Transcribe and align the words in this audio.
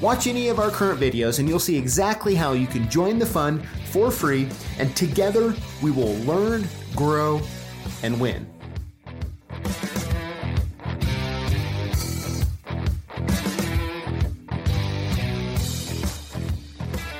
Watch 0.00 0.28
any 0.28 0.46
of 0.46 0.60
our 0.60 0.70
current 0.70 1.00
videos 1.00 1.40
and 1.40 1.48
you'll 1.48 1.58
see 1.58 1.76
exactly 1.76 2.36
how 2.36 2.52
you 2.52 2.68
can 2.68 2.88
join 2.88 3.18
the 3.18 3.26
fun 3.26 3.60
for 3.86 4.12
free, 4.12 4.48
and 4.78 4.94
together 4.94 5.52
we 5.82 5.90
will 5.90 6.14
learn, 6.18 6.68
grow, 6.94 7.40
and 8.04 8.20
win. 8.20 8.48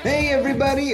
Hey 0.01 0.29
everybody, 0.29 0.93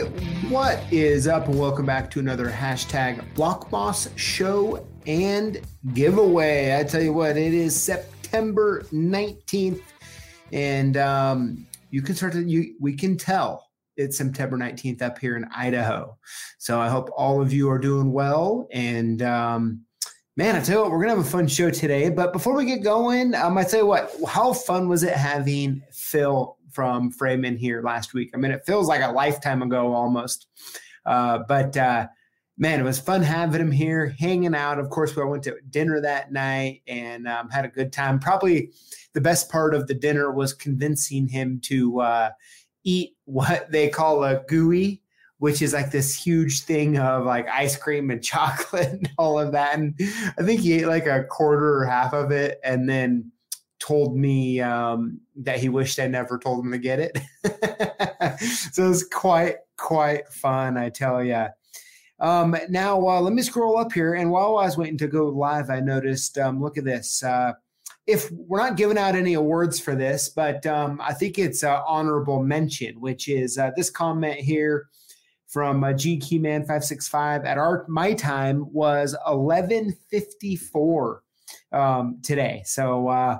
what 0.49 0.81
is 0.91 1.27
up? 1.27 1.47
Welcome 1.47 1.85
back 1.85 2.09
to 2.11 2.19
another 2.19 2.49
hashtag 2.49 3.23
Boss 3.69 4.09
show 4.15 4.87
and 5.05 5.61
giveaway. 5.93 6.79
I 6.79 6.83
tell 6.83 7.03
you 7.03 7.13
what, 7.13 7.37
it 7.37 7.53
is 7.53 7.79
September 7.79 8.81
19th, 8.91 9.81
and 10.51 10.97
um, 10.97 11.67
you 11.95 12.01
can 12.01 12.13
start 12.13 12.33
to 12.33 12.43
you 12.43 12.75
we 12.81 12.93
can 12.93 13.15
tell 13.15 13.69
it's 13.95 14.17
September 14.17 14.57
19th 14.57 15.01
up 15.01 15.17
here 15.17 15.37
in 15.37 15.45
Idaho. 15.55 16.17
So 16.57 16.77
I 16.77 16.89
hope 16.89 17.09
all 17.15 17.41
of 17.41 17.53
you 17.53 17.69
are 17.69 17.79
doing 17.79 18.11
well. 18.11 18.67
And 18.73 19.21
um, 19.21 19.85
man, 20.35 20.57
I 20.57 20.59
tell 20.59 20.75
you 20.75 20.81
what, 20.81 20.91
we're 20.91 20.99
gonna 20.99 21.15
have 21.15 21.25
a 21.25 21.29
fun 21.29 21.47
show 21.47 21.69
today. 21.71 22.09
But 22.09 22.33
before 22.33 22.53
we 22.53 22.65
get 22.65 22.83
going, 22.83 23.33
um, 23.33 23.57
I 23.57 23.63
tell 23.63 23.79
you 23.79 23.85
what, 23.85 24.13
how 24.27 24.51
fun 24.51 24.89
was 24.89 25.03
it 25.03 25.13
having 25.13 25.81
Phil 25.93 26.57
from 26.73 27.11
Freeman 27.11 27.55
here 27.55 27.81
last 27.81 28.13
week? 28.13 28.31
I 28.33 28.37
mean, 28.39 28.51
it 28.51 28.65
feels 28.65 28.89
like 28.89 29.01
a 29.01 29.13
lifetime 29.13 29.61
ago 29.61 29.93
almost. 29.93 30.47
Uh, 31.05 31.39
but 31.47 31.77
uh, 31.77 32.07
man, 32.57 32.79
it 32.79 32.83
was 32.83 32.99
fun 32.99 33.21
having 33.21 33.61
him 33.61 33.71
here, 33.71 34.15
hanging 34.17 34.55
out. 34.55 34.79
Of 34.79 34.89
course, 34.89 35.15
we 35.15 35.23
went 35.23 35.43
to 35.43 35.57
dinner 35.69 35.99
that 36.01 36.31
night 36.31 36.81
and 36.87 37.27
um, 37.27 37.49
had 37.49 37.65
a 37.65 37.69
good 37.69 37.91
time. 37.91 38.19
Probably 38.19 38.71
the 39.13 39.21
best 39.21 39.49
part 39.49 39.73
of 39.73 39.87
the 39.87 39.93
dinner 39.93 40.31
was 40.31 40.53
convincing 40.53 41.27
him 41.27 41.59
to 41.65 41.99
uh, 42.01 42.29
eat 42.83 43.15
what 43.25 43.71
they 43.71 43.89
call 43.89 44.23
a 44.23 44.43
gooey, 44.47 45.01
which 45.39 45.61
is 45.61 45.73
like 45.73 45.91
this 45.91 46.15
huge 46.15 46.61
thing 46.61 46.97
of 46.97 47.25
like 47.25 47.47
ice 47.49 47.75
cream 47.75 48.09
and 48.09 48.23
chocolate 48.23 48.87
and 48.87 49.11
all 49.17 49.37
of 49.37 49.51
that. 49.51 49.77
And 49.77 49.95
I 50.37 50.43
think 50.43 50.61
he 50.61 50.73
ate 50.73 50.87
like 50.87 51.07
a 51.07 51.25
quarter 51.25 51.79
or 51.79 51.85
half 51.85 52.13
of 52.13 52.31
it 52.31 52.59
and 52.63 52.87
then 52.87 53.31
told 53.79 54.17
me 54.17 54.61
um, 54.61 55.19
that 55.35 55.59
he 55.59 55.67
wished 55.67 55.99
I 55.99 56.07
never 56.07 56.39
told 56.39 56.65
him 56.65 56.71
to 56.71 56.77
get 56.77 56.99
it. 56.99 57.17
so 58.71 58.85
it 58.85 58.87
was 58.87 59.03
quite, 59.03 59.57
quite 59.77 60.29
fun, 60.29 60.77
I 60.77 60.89
tell 60.89 61.21
you. 61.21 61.47
Um, 62.19 62.55
now, 62.69 62.97
uh, 63.07 63.19
let 63.21 63.33
me 63.33 63.41
scroll 63.41 63.77
up 63.77 63.91
here. 63.91 64.13
And 64.15 64.31
while 64.31 64.57
I 64.57 64.65
was 64.65 64.77
waiting 64.77 64.97
to 64.99 65.07
go 65.07 65.27
live, 65.27 65.69
I 65.69 65.79
noticed 65.79 66.37
um, 66.37 66.61
look 66.61 66.77
at 66.77 66.85
this. 66.85 67.23
Uh, 67.23 67.53
if 68.07 68.29
we're 68.31 68.59
not 68.59 68.77
giving 68.77 68.97
out 68.97 69.15
any 69.15 69.33
awards 69.33 69.79
for 69.79 69.95
this, 69.95 70.29
but 70.29 70.65
um, 70.65 71.01
I 71.03 71.13
think 71.13 71.39
it's 71.39 71.63
an 71.63 71.81
honorable 71.87 72.41
mention, 72.43 73.01
which 73.01 73.27
is 73.27 73.57
uh, 73.57 73.71
this 73.75 73.89
comment 73.89 74.39
here 74.39 74.87
from 75.47 75.83
uh, 75.83 75.93
G 75.93 76.19
Keyman 76.19 76.61
565 76.61 77.45
at 77.45 77.57
our 77.57 77.85
my 77.87 78.13
time 78.13 78.71
was 78.71 79.15
1154 79.25 81.23
um, 81.71 82.19
today. 82.21 82.61
So 82.65 83.07
uh, 83.07 83.39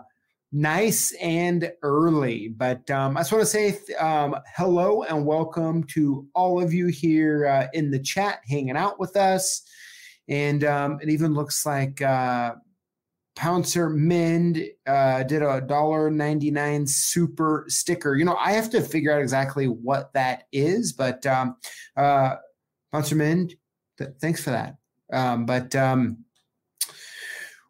nice 0.56 1.12
and 1.22 1.70
early. 1.82 2.48
But 2.48 2.90
um, 2.90 3.18
I 3.18 3.20
just 3.20 3.32
want 3.34 3.42
to 3.42 3.46
say 3.46 3.78
um, 4.00 4.38
hello 4.56 5.04
and 5.04 5.26
welcome 5.26 5.84
to 5.88 6.26
all 6.34 6.64
of 6.64 6.74
you 6.74 6.88
here 6.88 7.46
uh, 7.46 7.68
in 7.74 7.92
the 7.92 8.00
chat, 8.00 8.40
hanging 8.48 8.78
out 8.78 8.98
with 8.98 9.18
us. 9.18 9.64
And 10.30 10.64
um, 10.64 10.98
it 11.02 11.10
even 11.10 11.34
looks 11.34 11.66
like 11.66 12.02
uh, 12.02 12.56
Pouncer 13.36 13.90
Mend 13.90 14.64
uh, 14.88 15.24
did 15.24 15.42
a 15.42 15.60
dollar 15.60 16.10
ninety 16.10 16.52
nine 16.52 16.88
super 16.88 17.66
sticker. 17.68 18.16
You 18.16 18.24
know, 18.24 18.38
I 18.38 18.54
have 18.54 18.70
to 18.70 18.82
figure 18.82 19.12
out 19.12 19.22
exactly 19.22 19.68
what 19.68 20.14
that 20.14 20.44
is, 20.54 20.94
but 20.94 21.26
um, 21.26 21.58
uh, 21.98 22.38
Pouncer 22.94 23.16
Mend, 23.16 23.56
th- 23.98 24.12
thanks 24.22 24.42
for 24.42 24.52
that. 24.52 24.78
Um, 25.12 25.46
but 25.46 25.76
um, 25.76 26.24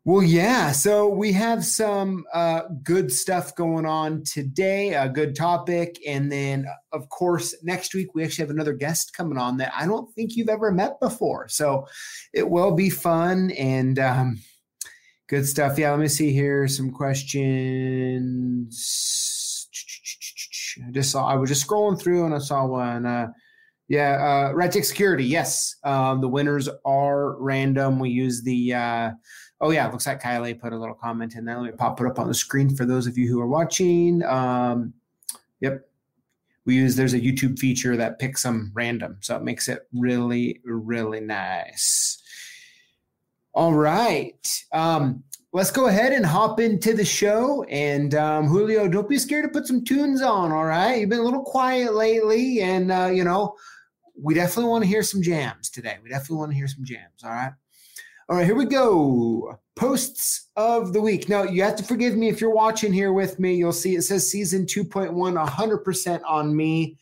well, 0.06 0.24
yeah. 0.24 0.72
So 0.72 1.10
we 1.10 1.34
have 1.34 1.66
some 1.66 2.24
uh, 2.34 2.62
good 2.84 3.12
stuff 3.12 3.56
going 3.56 3.86
on 3.86 4.24
today, 4.24 4.94
a 4.94 5.10
good 5.10 5.36
topic. 5.36 5.98
And 6.08 6.32
then, 6.32 6.66
of 6.94 7.10
course, 7.10 7.56
next 7.64 7.94
week 7.94 8.16
we 8.16 8.24
actually 8.24 8.44
have 8.44 8.52
another 8.52 8.74
guest 8.74 9.14
coming 9.14 9.38
on 9.38 9.58
that 9.58 9.74
I 9.76 9.86
don't 9.86 10.14
think 10.14 10.36
you've 10.36 10.50
ever 10.50 10.72
met 10.72 11.00
before. 11.00 11.50
So 11.50 11.88
it 12.34 12.50
will 12.50 12.72
be 12.72 12.90
fun. 12.90 13.52
And 13.52 14.00
um, 14.00 14.38
Good 15.28 15.48
stuff. 15.48 15.80
Yeah, 15.80 15.90
let 15.90 16.00
me 16.00 16.08
see 16.08 16.32
here 16.32 16.68
some 16.68 16.92
questions. 16.92 17.58
I 20.88 20.92
just 20.92 21.10
saw 21.10 21.26
I 21.26 21.34
was 21.34 21.50
just 21.50 21.68
scrolling 21.68 22.00
through 22.00 22.26
and 22.26 22.36
I 22.36 22.38
saw 22.38 22.68
one. 22.68 23.08
Uh, 23.08 23.30
yeah, 23.88 24.50
uh, 24.52 24.54
Red 24.54 24.72
Security. 24.72 25.24
Yes, 25.24 25.78
um, 25.84 26.22
the 26.22 26.28
winners 26.28 26.70
are 26.86 27.42
random. 27.42 27.98
We 27.98 28.12
use 28.12 28.44
the. 28.44 28.76
Uh, 28.76 29.12
oh 29.62 29.72
yeah, 29.72 29.88
looks 29.88 30.08
like 30.08 30.22
Kylie 30.22 30.60
put 30.60 30.74
a 30.74 30.78
little 30.78 30.96
comment 30.96 31.36
in 31.36 31.46
there. 31.46 31.58
Let 31.60 31.72
me 31.72 31.78
pop 31.78 32.00
it 32.02 32.08
up 32.08 32.20
on 32.20 32.28
the 32.28 32.34
screen 32.34 32.76
for 32.76 32.86
those 32.86 33.08
of 33.08 33.18
you 33.18 33.28
who 33.28 33.40
are 33.40 33.48
watching. 33.48 34.24
Um, 34.24 34.94
yep, 35.60 35.88
we 36.66 36.76
use 36.76 36.96
there's 36.96 37.14
a 37.14 37.20
YouTube 37.20 37.60
feature 37.60 37.96
that 37.98 38.20
picks 38.20 38.44
them 38.44 38.72
random, 38.74 39.18
so 39.22 39.36
it 39.36 39.44
makes 39.44 39.68
it 39.68 39.88
really 39.94 40.62
really 40.64 41.22
nice. 41.22 42.22
All 43.56 43.74
right. 43.74 44.64
Um, 44.74 45.24
let's 45.54 45.72
go 45.72 45.88
ahead 45.88 46.12
and 46.12 46.26
hop 46.26 46.60
into 46.60 46.94
the 46.94 47.06
show. 47.06 47.64
And 47.70 48.14
um, 48.14 48.48
Julio, 48.48 48.90
don't 48.90 49.08
be 49.08 49.18
scared 49.18 49.46
to 49.46 49.50
put 49.50 49.66
some 49.66 49.86
tunes 49.86 50.22
on. 50.22 50.52
All 50.52 50.66
right. 50.66 51.00
You've 51.00 51.10
been 51.10 51.20
a 51.20 51.24
little 51.24 51.44
quiet 51.44 51.94
lately. 51.94 52.60
And, 52.60 52.92
uh, 52.92 53.10
you 53.14 53.24
know, 53.24 53.56
we 54.22 54.34
definitely 54.34 54.70
want 54.70 54.84
to 54.84 54.90
hear 54.90 55.04
some 55.04 55.22
jams 55.22 55.70
today. 55.70 55.98
We 56.04 56.10
definitely 56.10 56.36
want 56.36 56.52
to 56.52 56.58
hear 56.58 56.68
some 56.68 56.84
jams. 56.84 57.24
All 57.24 57.30
right. 57.30 57.54
All 58.28 58.38
right. 58.38 58.46
Here 58.46 58.56
we 58.56 58.66
go. 58.66 59.60
Posts 59.76 60.50
of 60.56 60.94
the 60.94 61.02
week. 61.02 61.30
Now, 61.30 61.44
you 61.44 61.62
have 61.64 61.76
to 61.76 61.84
forgive 61.84 62.16
me 62.16 62.30
if 62.30 62.40
you're 62.40 62.54
watching 62.54 62.94
here 62.94 63.14
with 63.14 63.40
me. 63.40 63.56
You'll 63.56 63.74
see 63.74 63.96
it 63.96 64.04
says 64.04 64.30
season 64.30 64.66
2.1, 64.66 65.12
100% 65.14 66.22
on 66.26 66.56
me 66.56 66.98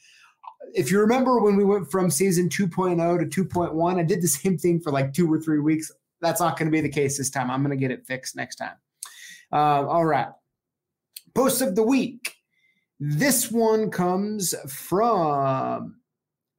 if 0.74 0.92
you 0.92 1.00
remember 1.00 1.40
when 1.40 1.56
we 1.56 1.64
went 1.64 1.90
from 1.90 2.10
season 2.10 2.50
2.0 2.50 3.32
to 3.32 3.46
2.1, 3.46 4.00
I 4.00 4.04
did 4.04 4.22
the 4.22 4.28
same 4.40 4.58
thing 4.58 4.80
for 4.80 4.92
like 4.92 5.14
two 5.14 5.32
or 5.32 5.40
three 5.40 5.60
weeks. 5.60 5.92
That's 6.22 6.42
not 6.42 6.58
going 6.58 6.68
to 6.68 6.72
be 6.72 6.82
the 6.82 6.90
case 6.90 7.18
this 7.18 7.30
time. 7.30 7.52
I'm 7.52 7.64
going 7.64 7.78
to 7.78 7.82
get 7.82 7.92
it 7.92 8.06
fixed 8.06 8.36
next 8.36 8.56
time. 8.56 8.76
Uh, 9.52 9.88
all 9.88 10.06
right. 10.06 10.30
Post 11.36 11.62
of 11.62 11.76
the 11.76 11.84
week. 11.84 12.36
This 13.00 13.52
one 13.52 13.92
comes 13.92 14.56
from 14.72 15.98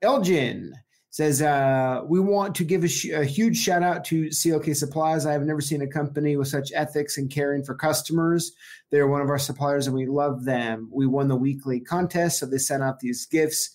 Elgin. 0.02 0.74
Says, 1.14 1.42
uh, 1.42 2.00
we 2.08 2.18
want 2.18 2.56
to 2.56 2.64
give 2.64 2.82
a, 2.82 2.88
sh- 2.88 3.10
a, 3.10 3.24
huge 3.24 3.56
shout 3.56 3.84
out 3.84 4.04
to 4.06 4.24
CLK 4.24 4.74
Supplies. 4.74 5.26
I 5.26 5.32
have 5.32 5.44
never 5.44 5.60
seen 5.60 5.80
a 5.80 5.86
company 5.86 6.36
with 6.36 6.48
such 6.48 6.72
ethics 6.74 7.16
and 7.16 7.30
caring 7.30 7.62
for 7.62 7.76
customers. 7.76 8.50
They're 8.90 9.06
one 9.06 9.20
of 9.20 9.28
our 9.28 9.38
suppliers 9.38 9.86
and 9.86 9.94
we 9.94 10.06
love 10.06 10.44
them. 10.44 10.90
We 10.92 11.06
won 11.06 11.28
the 11.28 11.36
weekly 11.36 11.78
contest, 11.78 12.40
so 12.40 12.46
they 12.46 12.58
sent 12.58 12.82
out 12.82 12.98
these 12.98 13.26
gifts. 13.26 13.70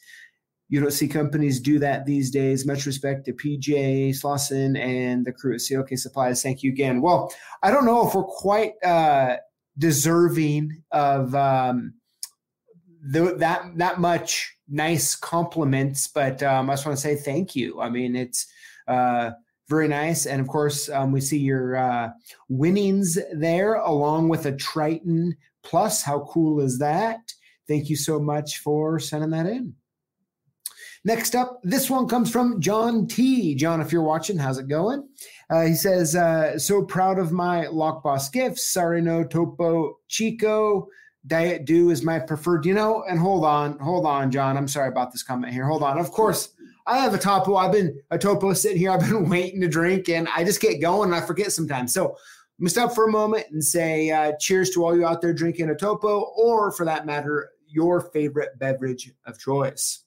You 0.68 0.82
don't 0.82 0.92
see 0.92 1.08
companies 1.08 1.62
do 1.62 1.80
that 1.80 2.06
these 2.06 2.30
days. 2.30 2.68
Much 2.68 2.86
respect 2.86 3.24
to 3.28 3.32
PJ 3.32 4.10
Slauson 4.10 4.78
and 4.78 5.26
the 5.26 5.32
crew 5.32 5.54
at 5.54 5.62
CLK 5.62 5.98
Supplies. 5.98 6.44
Thank 6.44 6.62
you 6.62 6.74
again. 6.74 7.02
Well, 7.02 7.34
I 7.64 7.72
don't 7.72 7.86
know 7.86 8.06
if 8.06 8.14
we're 8.14 8.24
quite 8.24 8.74
uh, 8.84 9.38
deserving 9.78 10.84
of 10.92 11.34
um, 11.36 11.94
that 13.02 13.78
that 13.78 14.02
much 14.02 14.58
nice 14.70 15.16
compliments, 15.16 16.08
but 16.08 16.42
um, 16.44 16.70
I 16.70 16.74
just 16.74 16.86
want 16.86 16.98
to 16.98 17.02
say 17.02 17.16
thank 17.16 17.56
you. 17.56 17.80
I 17.82 17.90
mean, 17.90 18.16
it's 18.16 18.48
uh, 18.88 19.32
very 19.68 19.88
nice, 19.88 20.26
and 20.26 20.42
of 20.42 20.48
course, 20.48 20.90
um, 20.90 21.12
we 21.12 21.22
see 21.22 21.38
your 21.38 21.76
uh, 21.76 22.10
winnings 22.48 23.18
there, 23.34 23.76
along 23.76 24.30
with 24.30 24.46
a 24.46 24.56
Triton 24.56 25.36
Plus. 25.64 26.02
How 26.02 26.22
cool 26.22 26.62
is 26.62 26.80
that? 26.80 27.34
Thank 27.68 27.90
you 27.90 27.96
so 27.96 28.20
much 28.20 28.58
for 28.60 29.00
sending 29.00 29.30
that 29.32 29.46
in. 29.46 29.76
Next 31.06 31.34
up, 31.34 31.62
this 31.64 31.90
one 31.90 32.08
comes 32.08 32.30
from 32.30 32.60
John 32.60 33.08
T. 33.08 33.56
John, 33.56 33.80
if 33.80 33.92
you're 33.92 34.04
watching, 34.04 34.38
how's 34.38 34.58
it 34.58 34.68
going? 34.68 35.08
Uh, 35.50 35.62
he 35.62 35.74
says, 35.74 36.16
uh, 36.16 36.60
So 36.60 36.84
proud 36.84 37.20
of 37.20 37.32
my 37.32 37.68
Lock 37.68 38.04
Boss 38.04 38.30
gifts. 38.30 38.68
Sorry, 38.68 39.02
no 39.02 39.24
Topo 39.24 40.00
Chico. 40.10 40.88
Diet 41.28 41.66
Dew 41.66 41.90
is 41.90 42.04
my 42.04 42.20
preferred. 42.20 42.66
You 42.66 42.74
know, 42.74 43.04
and 43.08 43.20
hold 43.20 43.46
on, 43.46 43.78
hold 43.80 44.06
on, 44.06 44.32
John. 44.32 44.58
I'm 44.58 44.68
sorry 44.68 44.90
about 44.90 45.12
this 45.12 45.24
comment 45.24 45.54
here. 45.54 45.66
Hold 45.66 45.84
on. 45.84 45.98
Of 45.98 46.12
course, 46.12 46.50
I 46.88 46.98
have 47.00 47.14
a 47.14 47.18
topo. 47.18 47.56
I've 47.56 47.72
been 47.72 48.00
a 48.12 48.18
topo 48.18 48.54
sitting 48.54 48.78
here. 48.78 48.92
I've 48.92 49.02
been 49.02 49.30
waiting 49.30 49.62
to 49.62 49.68
drink, 49.68 50.10
and 50.10 50.28
I 50.36 50.44
just 50.44 50.62
get 50.62 50.82
going 50.82 51.12
and 51.12 51.16
I 51.16 51.26
forget 51.26 51.52
sometimes. 51.52 51.94
So 51.94 52.10
I'm 52.10 52.64
gonna 52.64 52.70
stop 52.70 52.94
for 52.94 53.08
a 53.08 53.12
moment 53.12 53.48
and 53.52 53.64
say 53.64 54.12
uh, 54.12 54.34
cheers 54.40 54.72
to 54.72 54.84
all 54.84 54.96
you 54.96 55.06
out 55.06 55.22
there 55.22 55.34
drinking 55.34 55.70
a 55.70 55.76
topo, 55.76 56.32
or 56.36 56.72
for 56.72 56.86
that 56.86 57.06
matter, 57.06 57.50
your 57.68 58.02
favorite 58.12 58.58
beverage 58.58 59.12
of 59.26 59.40
choice. 59.40 60.04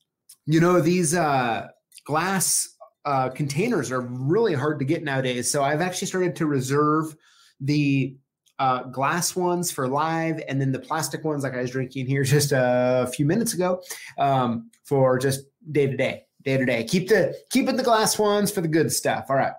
You 0.46 0.60
know, 0.60 0.80
these 0.80 1.14
uh, 1.14 1.68
glass 2.04 2.68
uh, 3.04 3.28
containers 3.30 3.90
are 3.90 4.00
really 4.00 4.54
hard 4.54 4.78
to 4.78 4.84
get 4.84 5.02
nowadays. 5.02 5.50
So 5.50 5.62
I've 5.62 5.80
actually 5.80 6.08
started 6.08 6.36
to 6.36 6.46
reserve 6.46 7.16
the 7.60 8.16
uh, 8.58 8.84
glass 8.84 9.34
ones 9.34 9.70
for 9.70 9.88
live, 9.88 10.42
and 10.48 10.60
then 10.60 10.72
the 10.72 10.78
plastic 10.78 11.24
ones, 11.24 11.42
like 11.42 11.54
I 11.54 11.62
was 11.62 11.70
drinking 11.70 12.06
here 12.06 12.22
just 12.24 12.52
a 12.52 13.10
few 13.14 13.26
minutes 13.26 13.54
ago, 13.54 13.82
um, 14.18 14.70
for 14.84 15.18
just 15.18 15.46
day 15.70 15.86
to 15.86 15.96
day, 15.96 16.24
day 16.44 16.56
to 16.56 16.64
day. 16.64 16.84
Keep 16.84 17.08
the 17.08 17.34
keep 17.50 17.68
it 17.68 17.76
the 17.76 17.82
glass 17.82 18.18
ones 18.18 18.50
for 18.50 18.60
the 18.60 18.68
good 18.68 18.92
stuff. 18.92 19.26
All 19.28 19.36
right. 19.36 19.52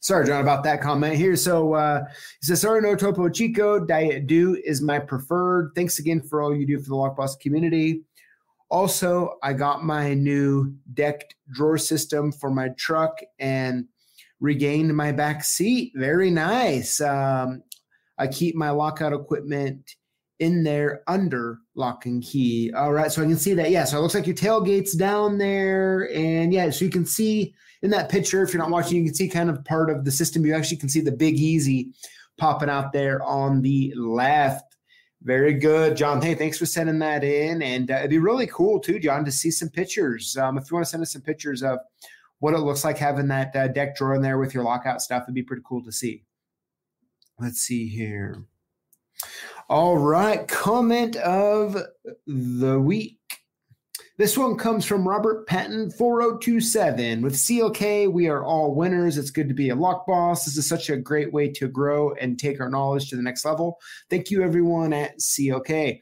Sorry, 0.00 0.26
John, 0.26 0.40
about 0.40 0.64
that 0.64 0.80
comment 0.80 1.14
here. 1.14 1.36
So 1.36 1.74
uh, 1.74 2.04
he 2.40 2.46
says, 2.46 2.60
sorry, 2.60 2.80
no 2.80 2.96
Topo 2.96 3.28
Chico. 3.28 3.78
Diet 3.78 4.26
do 4.26 4.56
is 4.64 4.82
my 4.82 4.98
preferred. 4.98 5.70
Thanks 5.76 6.00
again 6.00 6.20
for 6.20 6.42
all 6.42 6.52
you 6.52 6.66
do 6.66 6.80
for 6.80 6.88
the 6.88 6.96
Lock 6.96 7.16
Boss 7.16 7.36
community. 7.36 8.02
Also, 8.68 9.38
I 9.44 9.52
got 9.52 9.84
my 9.84 10.14
new 10.14 10.74
decked 10.94 11.36
drawer 11.52 11.78
system 11.78 12.32
for 12.32 12.50
my 12.50 12.70
truck 12.70 13.20
and 13.38 13.86
regained 14.40 14.96
my 14.96 15.12
back 15.12 15.44
seat. 15.44 15.92
Very 15.94 16.30
nice. 16.30 17.00
Um, 17.00 17.62
I 18.18 18.26
keep 18.26 18.54
my 18.54 18.70
lockout 18.70 19.12
equipment 19.12 19.96
in 20.38 20.64
there 20.64 21.02
under 21.06 21.58
lock 21.76 22.04
and 22.06 22.22
key. 22.22 22.72
All 22.74 22.92
right, 22.92 23.10
so 23.10 23.22
I 23.22 23.26
can 23.26 23.36
see 23.36 23.54
that. 23.54 23.70
Yeah, 23.70 23.84
so 23.84 23.98
it 23.98 24.00
looks 24.00 24.14
like 24.14 24.26
your 24.26 24.36
tailgate's 24.36 24.94
down 24.94 25.38
there. 25.38 26.10
And 26.14 26.52
yeah, 26.52 26.68
so 26.70 26.84
you 26.84 26.90
can 26.90 27.06
see 27.06 27.54
in 27.82 27.90
that 27.90 28.08
picture, 28.08 28.42
if 28.42 28.52
you're 28.52 28.62
not 28.62 28.70
watching, 28.70 28.98
you 28.98 29.04
can 29.04 29.14
see 29.14 29.28
kind 29.28 29.50
of 29.50 29.64
part 29.64 29.90
of 29.90 30.04
the 30.04 30.10
system. 30.10 30.44
You 30.44 30.54
actually 30.54 30.78
can 30.78 30.88
see 30.88 31.00
the 31.00 31.12
Big 31.12 31.36
Easy 31.38 31.92
popping 32.38 32.68
out 32.68 32.92
there 32.92 33.22
on 33.22 33.62
the 33.62 33.92
left. 33.96 34.76
Very 35.22 35.54
good, 35.54 35.96
John. 35.96 36.20
Hey, 36.20 36.34
thanks 36.34 36.58
for 36.58 36.66
sending 36.66 36.98
that 36.98 37.22
in. 37.22 37.62
And 37.62 37.90
uh, 37.90 37.98
it'd 37.98 38.10
be 38.10 38.18
really 38.18 38.48
cool, 38.48 38.80
too, 38.80 38.98
John, 38.98 39.24
to 39.24 39.30
see 39.30 39.52
some 39.52 39.68
pictures. 39.68 40.36
Um, 40.36 40.58
if 40.58 40.68
you 40.68 40.74
want 40.74 40.84
to 40.84 40.90
send 40.90 41.02
us 41.02 41.12
some 41.12 41.22
pictures 41.22 41.62
of 41.62 41.78
what 42.40 42.54
it 42.54 42.58
looks 42.58 42.84
like 42.84 42.98
having 42.98 43.28
that 43.28 43.54
uh, 43.54 43.68
deck 43.68 43.94
drawer 43.94 44.16
in 44.16 44.22
there 44.22 44.38
with 44.38 44.54
your 44.54 44.64
lockout 44.64 45.00
stuff, 45.00 45.22
it'd 45.22 45.34
be 45.34 45.44
pretty 45.44 45.62
cool 45.64 45.84
to 45.84 45.92
see. 45.92 46.24
Let's 47.42 47.58
see 47.58 47.88
here. 47.88 48.44
All 49.68 49.98
right, 49.98 50.46
comment 50.46 51.16
of 51.16 51.76
the 52.24 52.78
week. 52.78 53.18
This 54.16 54.38
one 54.38 54.56
comes 54.56 54.84
from 54.84 55.08
Robert 55.08 55.48
Patton 55.48 55.90
4027. 55.90 57.20
With 57.20 57.34
CLK, 57.34 58.12
we 58.12 58.28
are 58.28 58.44
all 58.44 58.76
winners. 58.76 59.18
It's 59.18 59.32
good 59.32 59.48
to 59.48 59.54
be 59.54 59.70
a 59.70 59.74
lock 59.74 60.06
boss. 60.06 60.44
This 60.44 60.56
is 60.56 60.68
such 60.68 60.88
a 60.88 60.96
great 60.96 61.32
way 61.32 61.48
to 61.48 61.66
grow 61.66 62.12
and 62.14 62.38
take 62.38 62.60
our 62.60 62.70
knowledge 62.70 63.10
to 63.10 63.16
the 63.16 63.22
next 63.22 63.44
level. 63.44 63.80
Thank 64.08 64.30
you, 64.30 64.44
everyone 64.44 64.92
at 64.92 65.18
CLK. 65.18 65.98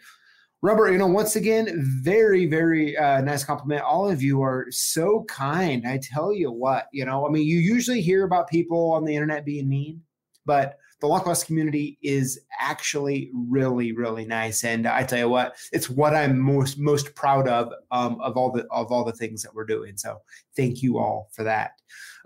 Robert, 0.60 0.90
you 0.90 0.98
know, 0.98 1.06
once 1.06 1.36
again, 1.36 1.72
very, 2.02 2.44
very 2.44 2.98
uh, 2.98 3.22
nice 3.22 3.44
compliment. 3.44 3.82
All 3.82 4.10
of 4.10 4.22
you 4.22 4.42
are 4.42 4.66
so 4.70 5.24
kind. 5.26 5.88
I 5.88 6.00
tell 6.02 6.34
you 6.34 6.52
what, 6.52 6.88
you 6.92 7.06
know, 7.06 7.26
I 7.26 7.30
mean, 7.30 7.46
you 7.46 7.56
usually 7.56 8.02
hear 8.02 8.24
about 8.24 8.50
people 8.50 8.92
on 8.92 9.06
the 9.06 9.14
internet 9.14 9.46
being 9.46 9.70
mean, 9.70 10.02
but 10.44 10.76
the 11.00 11.06
Lockboss 11.06 11.46
community 11.46 11.98
is 12.02 12.40
actually 12.58 13.30
really, 13.32 13.92
really 13.92 14.26
nice. 14.26 14.64
And 14.64 14.86
I 14.86 15.02
tell 15.02 15.18
you 15.18 15.28
what, 15.28 15.56
it's 15.72 15.88
what 15.88 16.14
I'm 16.14 16.38
most 16.38 16.78
most 16.78 17.14
proud 17.14 17.48
of 17.48 17.72
um, 17.90 18.20
of 18.20 18.36
all 18.36 18.52
the 18.52 18.66
of 18.70 18.92
all 18.92 19.04
the 19.04 19.12
things 19.12 19.42
that 19.42 19.54
we're 19.54 19.64
doing. 19.64 19.96
So 19.96 20.18
thank 20.56 20.82
you 20.82 20.98
all 20.98 21.28
for 21.32 21.42
that. 21.44 21.72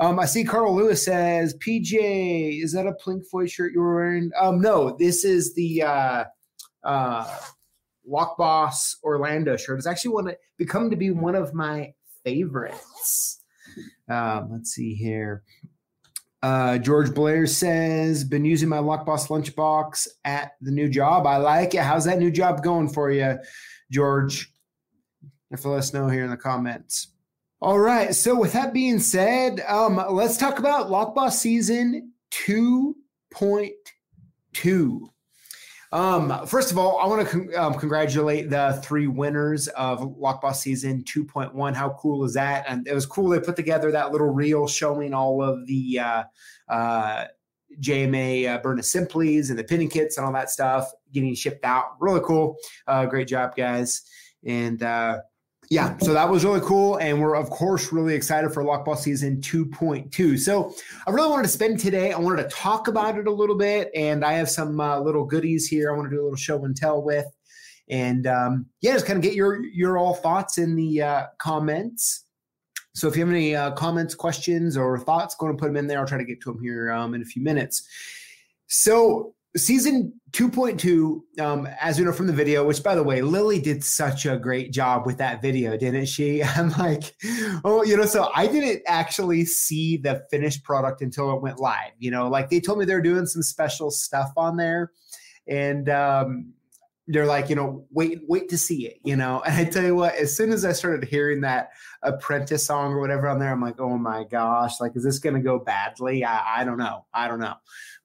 Um, 0.00 0.18
I 0.18 0.26
see 0.26 0.44
Carl 0.44 0.74
Lewis 0.74 1.04
says, 1.04 1.54
PJ, 1.58 2.62
is 2.62 2.72
that 2.72 2.86
a 2.86 2.92
Plink 2.92 3.26
Floyd 3.26 3.50
shirt 3.50 3.72
you 3.72 3.80
were 3.80 3.94
wearing? 3.94 4.30
Um, 4.38 4.60
no, 4.60 4.96
this 4.98 5.24
is 5.24 5.54
the 5.54 5.82
uh, 5.82 6.24
uh, 6.82 7.38
Lock 8.04 8.36
Boss 8.36 8.96
Orlando 9.04 9.56
shirt. 9.56 9.78
It's 9.78 9.86
actually 9.86 10.14
one 10.14 10.32
become 10.58 10.90
to 10.90 10.96
be 10.96 11.10
one 11.10 11.36
of 11.36 11.54
my 11.54 11.94
favorites. 12.24 13.40
Um, 14.08 14.50
let's 14.52 14.70
see 14.70 14.94
here. 14.94 15.44
Uh, 16.44 16.76
George 16.76 17.14
Blair 17.14 17.46
says, 17.46 18.22
been 18.22 18.44
using 18.44 18.68
my 18.68 18.76
Lockboss 18.76 19.28
lunchbox 19.28 20.06
at 20.26 20.52
the 20.60 20.70
new 20.70 20.90
job. 20.90 21.26
I 21.26 21.38
like 21.38 21.74
it. 21.74 21.80
How's 21.80 22.04
that 22.04 22.18
new 22.18 22.30
job 22.30 22.62
going 22.62 22.90
for 22.90 23.10
you, 23.10 23.38
George? 23.90 24.52
If 25.50 25.64
let 25.64 25.78
us 25.78 25.94
know 25.94 26.06
here 26.06 26.22
in 26.22 26.28
the 26.28 26.36
comments. 26.36 27.14
All 27.62 27.78
right. 27.78 28.14
So 28.14 28.38
with 28.38 28.52
that 28.52 28.74
being 28.74 28.98
said, 28.98 29.64
um, 29.66 29.98
let's 30.10 30.36
talk 30.36 30.58
about 30.58 30.88
Lockboss 30.88 31.32
season 31.32 32.12
2.2. 32.32 35.00
Um, 35.94 36.44
first 36.44 36.72
of 36.72 36.76
all, 36.76 36.98
I 36.98 37.06
want 37.06 37.24
to 37.24 37.32
con- 37.32 37.56
um, 37.56 37.74
congratulate 37.74 38.50
the 38.50 38.80
three 38.82 39.06
winners 39.06 39.68
of 39.68 40.00
Lockboss 40.00 40.56
season 40.56 41.04
2.1. 41.04 41.72
How 41.72 41.90
cool 42.00 42.24
is 42.24 42.34
that? 42.34 42.64
And 42.68 42.88
it 42.88 42.92
was 42.92 43.06
cool 43.06 43.28
they 43.28 43.38
put 43.38 43.54
together 43.54 43.92
that 43.92 44.10
little 44.10 44.30
reel 44.30 44.66
showing 44.66 45.14
all 45.14 45.40
of 45.40 45.64
the 45.68 46.00
uh, 46.00 46.24
uh, 46.68 47.26
JMA 47.80 48.48
uh, 48.48 48.58
Burn 48.58 48.82
Simply's 48.82 49.50
and 49.50 49.58
the 49.58 49.62
pinning 49.62 49.88
kits 49.88 50.16
and 50.16 50.26
all 50.26 50.32
that 50.32 50.50
stuff 50.50 50.90
getting 51.12 51.32
shipped 51.32 51.64
out. 51.64 51.92
Really 52.00 52.22
cool. 52.24 52.56
Uh, 52.88 53.06
great 53.06 53.28
job, 53.28 53.54
guys. 53.54 54.02
And 54.44 54.82
uh, 54.82 55.20
yeah, 55.70 55.96
so 55.98 56.12
that 56.12 56.28
was 56.28 56.44
really 56.44 56.60
cool. 56.60 56.96
And 56.96 57.20
we're, 57.20 57.36
of 57.36 57.50
course, 57.50 57.92
really 57.92 58.14
excited 58.14 58.52
for 58.52 58.62
Lockboss 58.62 58.98
season 58.98 59.40
2.2. 59.40 60.38
So 60.38 60.74
I 61.06 61.10
really 61.10 61.28
wanted 61.28 61.44
to 61.44 61.48
spend 61.48 61.80
today, 61.80 62.12
I 62.12 62.18
wanted 62.18 62.42
to 62.42 62.48
talk 62.48 62.88
about 62.88 63.18
it 63.18 63.26
a 63.26 63.32
little 63.32 63.56
bit. 63.56 63.90
And 63.94 64.24
I 64.24 64.34
have 64.34 64.50
some 64.50 64.78
uh, 64.80 65.00
little 65.00 65.24
goodies 65.24 65.66
here 65.66 65.90
I 65.90 65.96
want 65.96 66.10
to 66.10 66.14
do 66.14 66.22
a 66.22 66.24
little 66.24 66.36
show 66.36 66.64
and 66.64 66.76
tell 66.76 67.02
with. 67.02 67.26
And 67.88 68.26
um, 68.26 68.66
yeah, 68.80 68.92
just 68.92 69.06
kind 69.06 69.16
of 69.16 69.22
get 69.22 69.34
your, 69.34 69.64
your 69.64 69.98
all 69.98 70.14
thoughts 70.14 70.58
in 70.58 70.76
the 70.76 71.02
uh, 71.02 71.26
comments. 71.38 72.24
So 72.94 73.08
if 73.08 73.16
you 73.16 73.24
have 73.24 73.34
any 73.34 73.56
uh, 73.56 73.72
comments, 73.72 74.14
questions, 74.14 74.76
or 74.76 74.98
thoughts, 74.98 75.34
go 75.34 75.48
and 75.48 75.58
put 75.58 75.66
them 75.66 75.76
in 75.76 75.86
there. 75.86 75.98
I'll 75.98 76.06
try 76.06 76.18
to 76.18 76.24
get 76.24 76.40
to 76.42 76.52
them 76.52 76.62
here 76.62 76.92
um, 76.92 77.14
in 77.14 77.22
a 77.22 77.24
few 77.24 77.42
minutes. 77.42 77.88
So 78.68 79.34
season 79.56 80.12
2.2 80.32 81.40
um, 81.40 81.68
as 81.80 81.98
you 81.98 82.04
know 82.04 82.12
from 82.12 82.26
the 82.26 82.32
video 82.32 82.66
which 82.66 82.82
by 82.82 82.94
the 82.94 83.02
way 83.02 83.22
lily 83.22 83.60
did 83.60 83.84
such 83.84 84.26
a 84.26 84.36
great 84.36 84.72
job 84.72 85.06
with 85.06 85.16
that 85.18 85.40
video 85.40 85.76
didn't 85.76 86.06
she? 86.06 86.42
I'm 86.56 86.70
like 86.70 87.14
oh 87.64 87.84
you 87.84 87.96
know 87.96 88.04
so 88.04 88.30
i 88.34 88.46
didn't 88.46 88.82
actually 88.86 89.44
see 89.44 89.96
the 89.96 90.24
finished 90.30 90.64
product 90.64 91.02
until 91.02 91.34
it 91.36 91.40
went 91.40 91.60
live 91.60 91.94
you 91.98 92.10
know? 92.10 92.28
Like 92.28 92.50
they 92.50 92.60
told 92.60 92.78
me 92.78 92.84
they're 92.84 93.00
doing 93.00 93.26
some 93.26 93.42
special 93.42 93.90
stuff 93.90 94.30
on 94.36 94.56
there. 94.56 94.92
And 95.48 95.88
um, 95.88 96.52
they're 97.06 97.26
like, 97.26 97.50
you 97.50 97.56
know, 97.56 97.86
wait, 97.90 98.22
wait 98.26 98.48
to 98.48 98.56
see 98.56 98.86
it, 98.86 98.98
you 99.04 99.14
know. 99.14 99.42
And 99.46 99.54
I 99.54 99.70
tell 99.70 99.84
you 99.84 99.94
what, 99.94 100.14
as 100.14 100.34
soon 100.36 100.52
as 100.52 100.64
I 100.64 100.72
started 100.72 101.08
hearing 101.08 101.42
that 101.42 101.70
apprentice 102.02 102.66
song 102.66 102.92
or 102.92 103.00
whatever 103.00 103.28
on 103.28 103.38
there, 103.38 103.52
I'm 103.52 103.60
like, 103.60 103.78
oh 103.78 103.98
my 103.98 104.24
gosh, 104.24 104.80
like, 104.80 104.96
is 104.96 105.04
this 105.04 105.20
to 105.20 105.40
go 105.40 105.58
badly? 105.58 106.24
I, 106.24 106.60
I 106.60 106.64
don't 106.64 106.78
know. 106.78 107.04
I 107.12 107.28
don't 107.28 107.40
know 107.40 107.54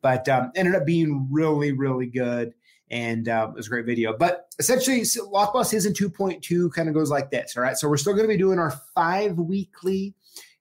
but 0.01 0.27
um, 0.29 0.51
ended 0.55 0.75
up 0.75 0.85
being 0.85 1.27
really, 1.31 1.71
really 1.71 2.07
good. 2.07 2.53
And 2.91 3.29
uh, 3.29 3.47
it 3.49 3.55
was 3.55 3.67
a 3.67 3.69
great 3.69 3.85
video. 3.85 4.17
But 4.17 4.47
essentially, 4.57 5.03
so 5.03 5.29
Lockboss 5.29 5.67
Season 5.67 5.93
2.2 5.93 6.71
kind 6.73 6.89
of 6.89 6.95
goes 6.95 7.11
like 7.11 7.29
this. 7.29 7.55
All 7.55 7.61
right. 7.61 7.77
So 7.77 7.87
we're 7.87 7.97
still 7.97 8.13
going 8.13 8.27
to 8.27 8.33
be 8.33 8.37
doing 8.37 8.57
our 8.57 8.71
five 8.95 9.37
weekly 9.37 10.15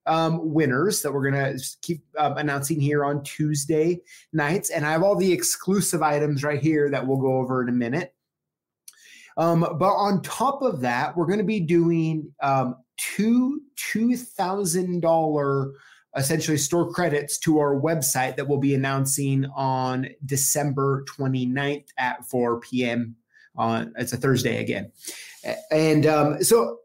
um, 0.04 0.52
winners 0.52 1.00
that 1.02 1.12
we're 1.12 1.30
going 1.30 1.57
to 1.57 1.64
keep 1.80 2.02
um, 2.18 2.37
announcing 2.37 2.80
here 2.80 3.04
on 3.04 3.23
Tuesday 3.23 4.00
nights. 4.35 4.68
And 4.68 4.85
I 4.85 4.92
have 4.92 5.02
all 5.02 5.16
the 5.16 5.33
exclusive 5.33 6.02
items 6.02 6.45
right 6.45 6.61
here 6.61 6.90
that 6.90 7.07
we'll 7.07 7.16
go 7.16 7.38
over 7.38 7.62
in 7.62 7.71
a 7.71 7.73
minute. 7.73 8.14
Um, 9.38 9.61
but 9.78 9.95
on 9.95 10.21
top 10.23 10.62
of 10.62 10.80
that, 10.80 11.16
we're 11.16 11.26
going 11.26 11.38
to 11.38 11.45
be 11.45 11.61
doing 11.61 12.35
um, 12.42 12.75
two 12.97 13.62
$2,000 13.76 15.73
essentially 16.16 16.57
store 16.57 16.90
credits 16.90 17.38
to 17.38 17.61
our 17.61 17.80
website 17.80 18.37
that 18.37 18.49
we'll 18.49 18.59
be 18.59 18.75
announcing 18.75 19.47
on 19.54 20.09
December 20.26 21.04
29th 21.16 21.87
at 21.97 22.25
4 22.26 22.61
p.m. 22.61 23.14
On 23.57 23.92
it's 23.97 24.12
a 24.12 24.16
Thursday 24.16 24.61
again, 24.61 24.92
and 25.73 26.07
um, 26.07 26.40
so 26.45 26.78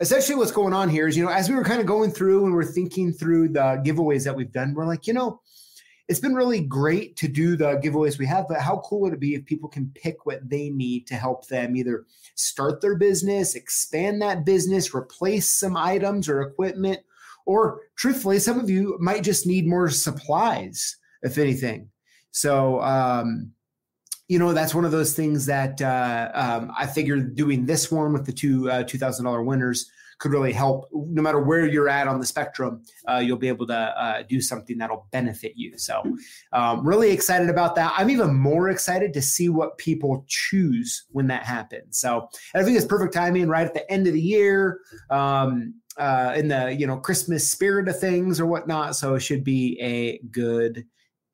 essentially 0.00 0.36
what's 0.36 0.50
going 0.50 0.72
on 0.72 0.88
here 0.88 1.06
is 1.06 1.16
you 1.16 1.24
know 1.24 1.30
as 1.30 1.48
we 1.48 1.54
were 1.54 1.62
kind 1.62 1.80
of 1.80 1.86
going 1.86 2.10
through 2.10 2.44
and 2.44 2.52
we're 2.52 2.64
thinking 2.64 3.12
through 3.12 3.48
the 3.50 3.80
giveaways 3.86 4.24
that 4.24 4.34
we've 4.34 4.50
done, 4.50 4.74
we're 4.74 4.84
like 4.84 5.06
you 5.06 5.12
know 5.12 5.40
it's 6.08 6.20
been 6.20 6.34
really 6.34 6.60
great 6.60 7.16
to 7.16 7.28
do 7.28 7.54
the 7.54 7.78
giveaways 7.84 8.18
we 8.18 8.26
have, 8.26 8.46
but 8.48 8.60
how 8.60 8.78
cool 8.84 9.00
would 9.00 9.12
it 9.12 9.20
be 9.20 9.34
if 9.34 9.44
people 9.44 9.68
can 9.68 9.92
pick 9.94 10.24
what 10.24 10.48
they 10.48 10.70
need 10.70 11.06
to 11.06 11.14
help 11.14 11.46
them 11.48 11.76
either 11.76 12.06
start 12.34 12.80
their 12.80 12.96
business, 12.96 13.54
expand 13.54 14.22
that 14.22 14.46
business, 14.46 14.94
replace 14.94 15.48
some 15.48 15.76
items 15.76 16.28
or 16.28 16.40
equipment, 16.40 17.00
or 17.44 17.80
truthfully, 17.96 18.38
some 18.38 18.58
of 18.58 18.70
you 18.70 18.96
might 19.00 19.22
just 19.22 19.46
need 19.46 19.66
more 19.66 19.90
supplies, 19.90 20.96
if 21.22 21.36
anything. 21.36 21.90
So, 22.30 22.80
um, 22.80 23.52
you 24.28 24.38
know, 24.38 24.52
that's 24.52 24.74
one 24.74 24.84
of 24.84 24.92
those 24.92 25.14
things 25.14 25.46
that 25.46 25.80
uh, 25.80 26.30
um, 26.34 26.72
I 26.76 26.86
figured 26.86 27.34
doing 27.34 27.64
this 27.64 27.90
one 27.90 28.12
with 28.12 28.26
the 28.26 28.32
two 28.32 28.70
uh, 28.70 28.84
two 28.84 28.98
thousand 28.98 29.24
dollar 29.24 29.42
winners 29.42 29.90
could 30.18 30.32
really 30.32 30.52
help. 30.52 30.88
No 30.92 31.22
matter 31.22 31.40
where 31.40 31.66
you're 31.66 31.88
at 31.88 32.06
on 32.06 32.20
the 32.20 32.26
spectrum, 32.26 32.82
uh, 33.08 33.18
you'll 33.18 33.38
be 33.38 33.48
able 33.48 33.66
to 33.68 33.74
uh, 33.74 34.22
do 34.28 34.40
something 34.40 34.76
that'll 34.76 35.06
benefit 35.12 35.52
you. 35.56 35.78
So, 35.78 36.02
um, 36.52 36.86
really 36.86 37.10
excited 37.10 37.48
about 37.48 37.74
that. 37.76 37.94
I'm 37.96 38.10
even 38.10 38.34
more 38.34 38.68
excited 38.68 39.14
to 39.14 39.22
see 39.22 39.48
what 39.48 39.78
people 39.78 40.24
choose 40.28 41.04
when 41.10 41.26
that 41.28 41.44
happens. 41.44 41.98
So, 41.98 42.28
I 42.54 42.62
think 42.62 42.76
it's 42.76 42.86
perfect 42.86 43.14
timing, 43.14 43.48
right 43.48 43.66
at 43.66 43.74
the 43.74 43.90
end 43.90 44.06
of 44.06 44.12
the 44.12 44.20
year. 44.20 44.80
Um, 45.10 45.74
uh, 45.96 46.32
in 46.36 46.46
the 46.46 46.72
you 46.72 46.86
know 46.86 46.96
Christmas 46.96 47.50
spirit 47.50 47.88
of 47.88 47.98
things 47.98 48.38
or 48.38 48.46
whatnot, 48.46 48.94
so 48.94 49.14
it 49.14 49.20
should 49.20 49.42
be 49.42 49.76
a 49.80 50.18
good 50.30 50.84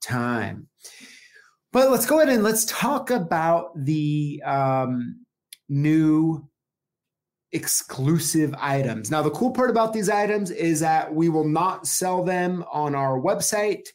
time. 0.01 0.69
But 1.75 1.91
let's 1.91 2.07
go 2.07 2.21
ahead 2.21 2.33
and 2.33 2.45
let's 2.45 2.67
talk 2.67 3.11
about 3.11 3.73
the 3.75 4.41
um, 4.47 5.27
new 5.69 6.49
exclusive 7.51 8.55
items. 8.61 9.11
Now, 9.11 9.23
the 9.23 9.33
cool 9.33 9.51
part 9.51 9.71
about 9.71 9.93
these 9.93 10.09
items 10.09 10.53
is 10.53 10.79
that 10.79 11.13
we 11.13 11.29
will 11.29 11.49
not 11.49 11.89
sell 11.89 12.23
them 12.23 12.65
on 12.71 12.95
our 12.95 13.19
website. 13.19 13.89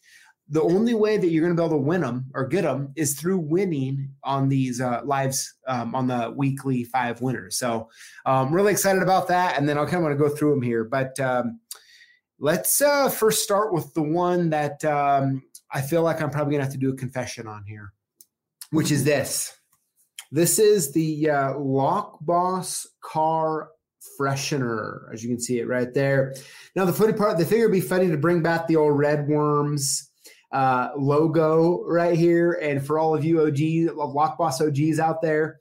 The 0.50 0.62
only 0.62 0.94
way 0.94 1.16
that 1.16 1.28
you're 1.28 1.42
going 1.42 1.56
to 1.56 1.62
be 1.62 1.66
able 1.66 1.78
to 1.78 1.88
win 1.88 2.02
them 2.02 2.26
or 2.34 2.48
get 2.48 2.64
them 2.64 2.92
is 2.98 3.18
through 3.18 3.38
winning 3.38 4.10
on 4.26 4.50
these 4.50 4.82
uh, 4.82 5.00
lives 5.06 5.54
um, 5.66 5.96
on 5.96 6.06
the 6.06 6.34
weekly 6.36 6.84
five 6.84 7.22
winners. 7.22 7.56
So, 7.56 7.88
I'm 8.26 8.48
um, 8.48 8.54
really 8.54 8.74
excited 8.74 9.04
about 9.04 9.30
that. 9.30 9.58
And 9.58 9.70
then 9.70 9.78
I'll 9.78 9.86
kind 9.86 9.98
of 9.98 10.04
want 10.04 10.18
to 10.18 10.22
go 10.22 10.36
through 10.36 10.50
them 10.50 10.62
here. 10.62 10.84
But 10.84 11.18
um, 11.22 11.62
let's 12.40 12.82
uh, 12.82 13.10
first 13.10 13.42
start 13.42 13.74
with 13.74 13.94
the 13.94 14.02
one 14.02 14.50
that 14.50 14.84
um, 14.84 15.44
I 15.72 15.82
feel 15.82 16.04
like 16.04 16.22
I'm 16.22 16.30
probably 16.30 16.54
gonna 16.54 16.64
have 16.64 16.74
to 16.74 16.80
do 16.80 16.92
a 16.92 16.96
confession 16.96 17.48
on 17.48 17.64
here, 17.66 17.94
which 18.72 18.92
is 18.92 19.04
this. 19.04 19.56
This 20.32 20.60
is 20.60 20.92
the 20.92 21.30
uh, 21.30 21.58
Lock 21.58 22.20
Boss 22.22 22.88
car 23.02 23.70
freshener, 24.20 25.12
as 25.14 25.24
you 25.24 25.30
can 25.30 25.40
see 25.40 25.60
it 25.60 25.68
right 25.68 25.94
there. 25.94 26.36
Now, 26.76 26.86
the 26.86 26.94
funny 26.94 27.14
part, 27.14 27.38
the 27.38 27.46
figure 27.46 27.66
would 27.66 27.74
be 27.74 27.82
funny 27.82 28.08
to 28.10 28.18
bring 28.18 28.42
back 28.42 28.68
the 28.68 28.76
old 28.76 28.98
Red 28.98 29.28
Worms 29.28 30.10
uh, 30.52 30.90
logo 30.98 31.84
right 31.86 32.18
here. 32.18 32.54
And 32.62 32.86
for 32.86 33.00
all 33.00 33.16
of 33.16 33.24
you 33.24 33.42
OG, 33.42 33.96
Lock 33.96 34.38
Boss 34.38 34.62
OGs 34.62 35.00
out 35.00 35.22
there, 35.22 35.60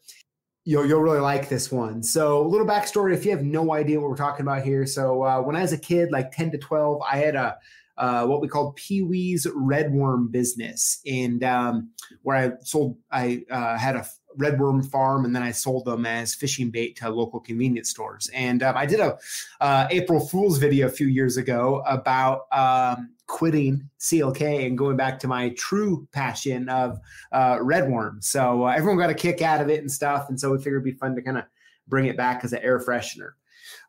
you'll, 0.65 0.87
you'll 0.87 1.03
really 1.03 1.21
like 1.21 1.49
this 1.49 1.73
one. 1.73 2.03
So, 2.03 2.45
a 2.45 2.49
little 2.49 2.67
backstory 2.67 3.15
if 3.15 3.25
you 3.25 3.31
have 3.31 3.43
no 3.43 3.73
idea 3.73 4.01
what 4.01 4.11
we're 4.11 4.17
talking 4.17 4.43
about 4.43 4.63
here. 4.63 4.87
So, 4.87 5.23
uh, 5.25 5.41
when 5.41 5.57
I 5.57 5.63
was 5.63 5.73
a 5.73 5.79
kid, 5.79 6.11
like 6.13 6.31
10 6.33 6.53
to 6.53 6.59
12, 6.59 7.01
I 7.11 7.17
had 7.19 7.37
a 7.37 7.57
uh, 7.99 8.25
what 8.27 8.41
we 8.41 8.49
called 8.49 8.77
Pee 8.77 9.03
Wee's 9.03 9.47
Red 9.55 9.93
Worm 9.93 10.29
business, 10.29 11.01
and 11.07 11.43
um, 11.45 11.91
where 12.23 12.37
I 12.37 12.53
sold, 12.63 12.97
I 13.11 13.45
uh, 13.51 13.77
had 13.77 13.97
a 13.97 14.07
red 14.37 14.59
worm 14.59 14.83
farm, 14.83 15.25
and 15.25 15.35
then 15.35 15.43
I 15.43 15.51
sold 15.51 15.85
them 15.85 16.07
as 16.07 16.35
fishing 16.35 16.71
bait 16.71 16.97
to 16.97 17.11
local 17.11 17.41
convenience 17.41 17.91
stores. 17.91 18.31
And 18.33 18.63
um, 18.63 18.77
I 18.77 18.87
did 18.87 19.01
a 19.01 19.19
uh, 19.61 19.89
April 19.91 20.21
Fool's 20.21 20.59
video 20.59 20.87
a 20.87 20.91
few 20.91 21.09
years 21.09 21.37
ago 21.37 21.83
about 21.87 22.43
um, 22.53 23.11
quitting 23.27 23.89
CLK 23.99 24.67
and 24.67 24.79
going 24.79 24.97
back 24.97 25.19
to 25.21 25.29
my 25.29 25.51
true 25.51 26.09
passion 26.13 26.69
of 26.69 26.99
uh, 27.33 27.59
red 27.61 27.91
worm. 27.91 28.19
So 28.23 28.67
uh, 28.67 28.71
everyone 28.71 28.99
got 28.99 29.11
a 29.11 29.15
kick 29.15 29.43
out 29.43 29.61
of 29.61 29.69
it 29.69 29.81
and 29.81 29.91
stuff, 29.91 30.29
and 30.29 30.39
so 30.39 30.53
we 30.53 30.59
figured 30.59 30.83
it'd 30.83 30.95
be 30.95 30.99
fun 30.99 31.17
to 31.17 31.23
kind 31.23 31.39
of 31.39 31.45
bring 31.89 32.07
it 32.07 32.17
back 32.17 32.45
as 32.45 32.53
an 32.53 32.61
air 32.63 32.79
freshener. 32.79 33.33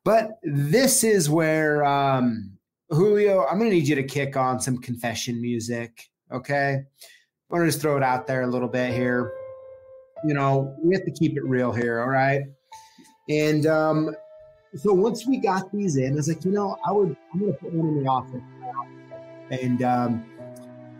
But 0.03 0.39
this 0.43 1.03
is 1.03 1.29
where 1.29 1.85
um, 1.85 2.57
Julio, 2.89 3.45
I'm 3.45 3.59
going 3.59 3.69
to 3.69 3.75
need 3.75 3.87
you 3.87 3.95
to 3.95 4.03
kick 4.03 4.35
on 4.35 4.59
some 4.59 4.77
confession 4.77 5.39
music. 5.39 6.09
Okay. 6.31 6.73
I'm 6.73 6.85
going 7.49 7.61
to 7.61 7.67
just 7.67 7.81
throw 7.81 7.97
it 7.97 8.03
out 8.03 8.25
there 8.25 8.41
a 8.41 8.47
little 8.47 8.67
bit 8.67 8.93
here. 8.93 9.31
You 10.25 10.33
know, 10.33 10.75
we 10.83 10.95
have 10.95 11.05
to 11.05 11.11
keep 11.11 11.37
it 11.37 11.43
real 11.43 11.71
here. 11.71 12.01
All 12.01 12.09
right. 12.09 12.41
And 13.29 13.67
um, 13.67 14.15
so 14.75 14.93
once 14.93 15.27
we 15.27 15.37
got 15.37 15.71
these 15.71 15.97
in, 15.97 16.13
I 16.13 16.15
was 16.15 16.27
like, 16.27 16.43
you 16.43 16.51
know, 16.51 16.77
I 16.85 16.91
would, 16.91 17.15
I'm 17.33 17.39
going 17.39 17.53
to 17.53 17.59
put 17.59 17.73
one 17.73 17.89
in 17.89 18.03
the 18.03 18.09
office. 18.09 18.41
And 19.51 19.83
um, 19.83 20.25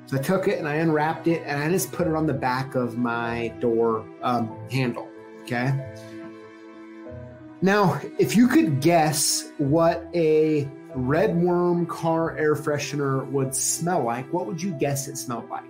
so 0.06 0.18
I 0.18 0.22
took 0.22 0.48
it 0.48 0.60
and 0.60 0.68
I 0.68 0.76
unwrapped 0.76 1.28
it 1.28 1.42
and 1.46 1.62
I 1.62 1.70
just 1.70 1.92
put 1.92 2.08
it 2.08 2.16
on 2.16 2.28
the 2.28 2.34
back 2.34 2.76
of 2.76 2.98
my 2.98 3.50
door 3.60 4.06
um, 4.22 4.56
handle. 4.70 5.08
Okay. 5.42 5.74
Now, 7.62 8.00
if 8.20 8.36
you 8.36 8.48
could 8.48 8.80
guess 8.80 9.52
what 9.58 10.08
a 10.14 10.70
red 10.96 11.36
worm 11.36 11.86
car 11.86 12.38
air 12.38 12.56
freshener 12.56 13.30
would 13.32 13.54
smell 13.54 14.04
like, 14.04 14.32
what 14.34 14.46
would 14.48 14.62
you 14.62 14.72
guess 14.72 15.08
it 15.08 15.18
smelled 15.18 15.50
like? 15.50 15.64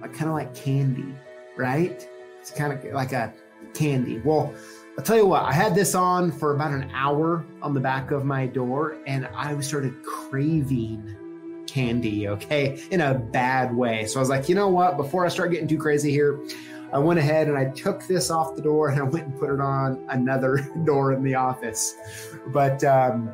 Like 0.00 0.12
kind 0.12 0.28
of 0.28 0.34
like 0.34 0.54
candy, 0.54 1.14
right? 1.56 2.08
It's 2.40 2.50
kind 2.50 2.72
of 2.72 2.92
like 2.92 3.12
a 3.12 3.32
candy. 3.74 4.20
Well, 4.24 4.54
I'll 4.96 5.04
tell 5.04 5.16
you 5.16 5.26
what, 5.26 5.42
I 5.42 5.52
had 5.52 5.74
this 5.74 5.94
on 5.94 6.32
for 6.32 6.54
about 6.54 6.72
an 6.72 6.90
hour 6.92 7.44
on 7.62 7.74
the 7.74 7.80
back 7.80 8.10
of 8.10 8.24
my 8.24 8.46
door 8.46 8.96
and 9.06 9.26
I 9.34 9.58
started 9.60 10.02
craving 10.02 11.64
candy, 11.66 12.28
okay, 12.28 12.82
in 12.90 13.00
a 13.00 13.14
bad 13.14 13.74
way. 13.74 14.06
So 14.06 14.18
I 14.18 14.20
was 14.20 14.28
like, 14.28 14.48
you 14.48 14.54
know 14.54 14.68
what, 14.68 14.96
before 14.96 15.24
I 15.24 15.28
start 15.28 15.50
getting 15.50 15.68
too 15.68 15.78
crazy 15.78 16.10
here, 16.10 16.40
I 16.92 16.98
went 16.98 17.20
ahead 17.20 17.48
and 17.48 17.56
I 17.56 17.66
took 17.66 18.06
this 18.06 18.30
off 18.30 18.56
the 18.56 18.62
door 18.62 18.88
and 18.88 18.98
I 18.98 19.04
went 19.04 19.26
and 19.26 19.38
put 19.38 19.50
it 19.50 19.60
on 19.60 20.04
another 20.08 20.68
door 20.84 21.12
in 21.12 21.22
the 21.22 21.34
office. 21.34 21.94
But 22.48 22.82
um, 22.84 23.30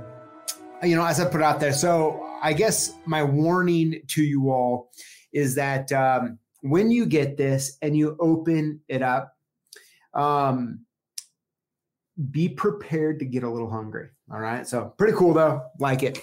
you 0.87 0.97
know, 0.97 1.05
as 1.05 1.21
I 1.21 1.27
put 1.27 1.43
out 1.43 1.61
there. 1.61 1.73
So 1.73 2.27
I 2.43 2.53
guess 2.53 2.95
my 3.07 3.23
warning 3.23 4.01
to 4.09 4.23
you 4.23 4.51
all 4.51 4.91
is 5.33 5.55
that 5.57 5.93
um, 5.93 6.39
when 6.63 6.91
you 6.91 7.07
get 7.07 7.37
this 7.37 7.77
and 7.83 7.97
you 7.97 8.17
open 8.21 8.81
it 8.89 9.03
up, 9.03 9.35
um, 10.15 10.81
be 12.31 12.49
prepared 12.49 13.19
to 13.19 13.25
get 13.25 13.43
a 13.43 13.51
little 13.51 13.71
hungry. 13.71 14.09
All 14.33 14.41
right. 14.41 14.67
So 14.67 14.95
pretty 14.97 15.17
cool 15.17 15.35
though. 15.35 15.63
Like 15.79 16.03
it. 16.03 16.23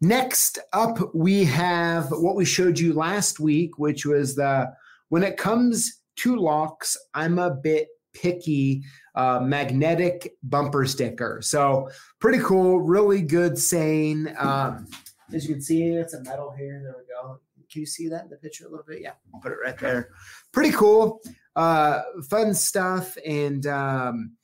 Next 0.00 0.58
up, 0.72 0.98
we 1.14 1.44
have 1.44 2.10
what 2.10 2.34
we 2.34 2.44
showed 2.44 2.78
you 2.78 2.92
last 2.92 3.38
week, 3.38 3.78
which 3.78 4.04
was 4.04 4.34
the 4.34 4.72
when 5.10 5.22
it 5.22 5.36
comes 5.36 6.00
to 6.16 6.36
locks, 6.36 6.96
I'm 7.14 7.38
a 7.38 7.50
bit 7.50 7.88
picky 8.14 8.82
uh, 9.14 9.40
magnetic 9.40 10.36
bumper 10.42 10.86
sticker. 10.86 11.40
So 11.42 11.88
pretty 12.20 12.38
cool, 12.38 12.80
really 12.80 13.22
good 13.22 13.58
saying. 13.58 14.34
Um, 14.38 14.86
as 15.32 15.46
you 15.46 15.54
can 15.54 15.62
see, 15.62 15.84
it's 15.84 16.14
a 16.14 16.22
metal 16.22 16.54
here. 16.56 16.80
There 16.82 16.94
we 16.98 17.04
go. 17.08 17.40
Can 17.70 17.80
you 17.80 17.86
see 17.86 18.08
that 18.08 18.24
in 18.24 18.30
the 18.30 18.36
picture 18.36 18.66
a 18.66 18.68
little 18.68 18.84
bit? 18.86 19.00
Yeah, 19.00 19.12
I'll 19.34 19.40
put 19.40 19.52
it 19.52 19.58
right 19.64 19.78
there. 19.78 20.10
Pretty 20.52 20.72
cool, 20.72 21.20
uh, 21.56 22.02
fun 22.28 22.52
stuff. 22.52 23.16
And 23.26 23.66
um, 23.66 24.36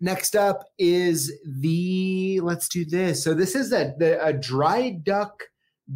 next 0.00 0.34
up 0.36 0.64
is 0.78 1.30
the 1.44 2.40
let's 2.42 2.68
do 2.68 2.86
this. 2.86 3.22
So 3.22 3.34
this 3.34 3.54
is 3.54 3.72
a, 3.72 3.94
the, 3.98 4.24
a 4.24 4.32
Dri 4.32 4.92
Duck 4.92 5.42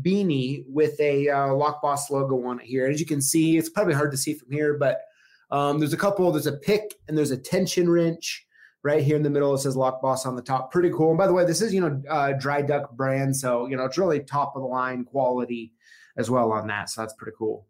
beanie 0.02 0.64
with 0.68 1.00
a 1.00 1.30
uh, 1.30 1.48
Lockboss 1.48 2.10
logo 2.10 2.44
on 2.46 2.60
it 2.60 2.66
here. 2.66 2.86
As 2.86 3.00
you 3.00 3.06
can 3.06 3.22
see, 3.22 3.56
it's 3.56 3.70
probably 3.70 3.94
hard 3.94 4.10
to 4.10 4.18
see 4.18 4.34
from 4.34 4.52
here, 4.52 4.76
but 4.76 5.00
um, 5.54 5.78
there's 5.78 5.92
a 5.92 5.96
couple. 5.96 6.32
There's 6.32 6.48
a 6.48 6.52
pick 6.52 6.96
and 7.06 7.16
there's 7.16 7.30
a 7.30 7.36
tension 7.36 7.88
wrench 7.88 8.44
right 8.82 9.04
here 9.04 9.14
in 9.14 9.22
the 9.22 9.30
middle. 9.30 9.54
It 9.54 9.58
says 9.58 9.76
Lock 9.76 10.02
Boss 10.02 10.26
on 10.26 10.34
the 10.34 10.42
top. 10.42 10.72
Pretty 10.72 10.90
cool. 10.90 11.10
And 11.10 11.18
by 11.18 11.28
the 11.28 11.32
way, 11.32 11.44
this 11.44 11.62
is 11.62 11.72
you 11.72 11.80
know 11.80 12.02
uh, 12.10 12.32
Dri 12.32 12.64
Duck 12.64 12.90
brand, 12.96 13.36
so 13.36 13.66
you 13.66 13.76
know 13.76 13.84
it's 13.84 13.96
really 13.96 14.18
top 14.18 14.56
of 14.56 14.62
the 14.62 14.68
line 14.68 15.04
quality 15.04 15.72
as 16.16 16.28
well 16.28 16.50
on 16.50 16.66
that. 16.66 16.90
So 16.90 17.02
that's 17.02 17.14
pretty 17.14 17.36
cool. 17.38 17.68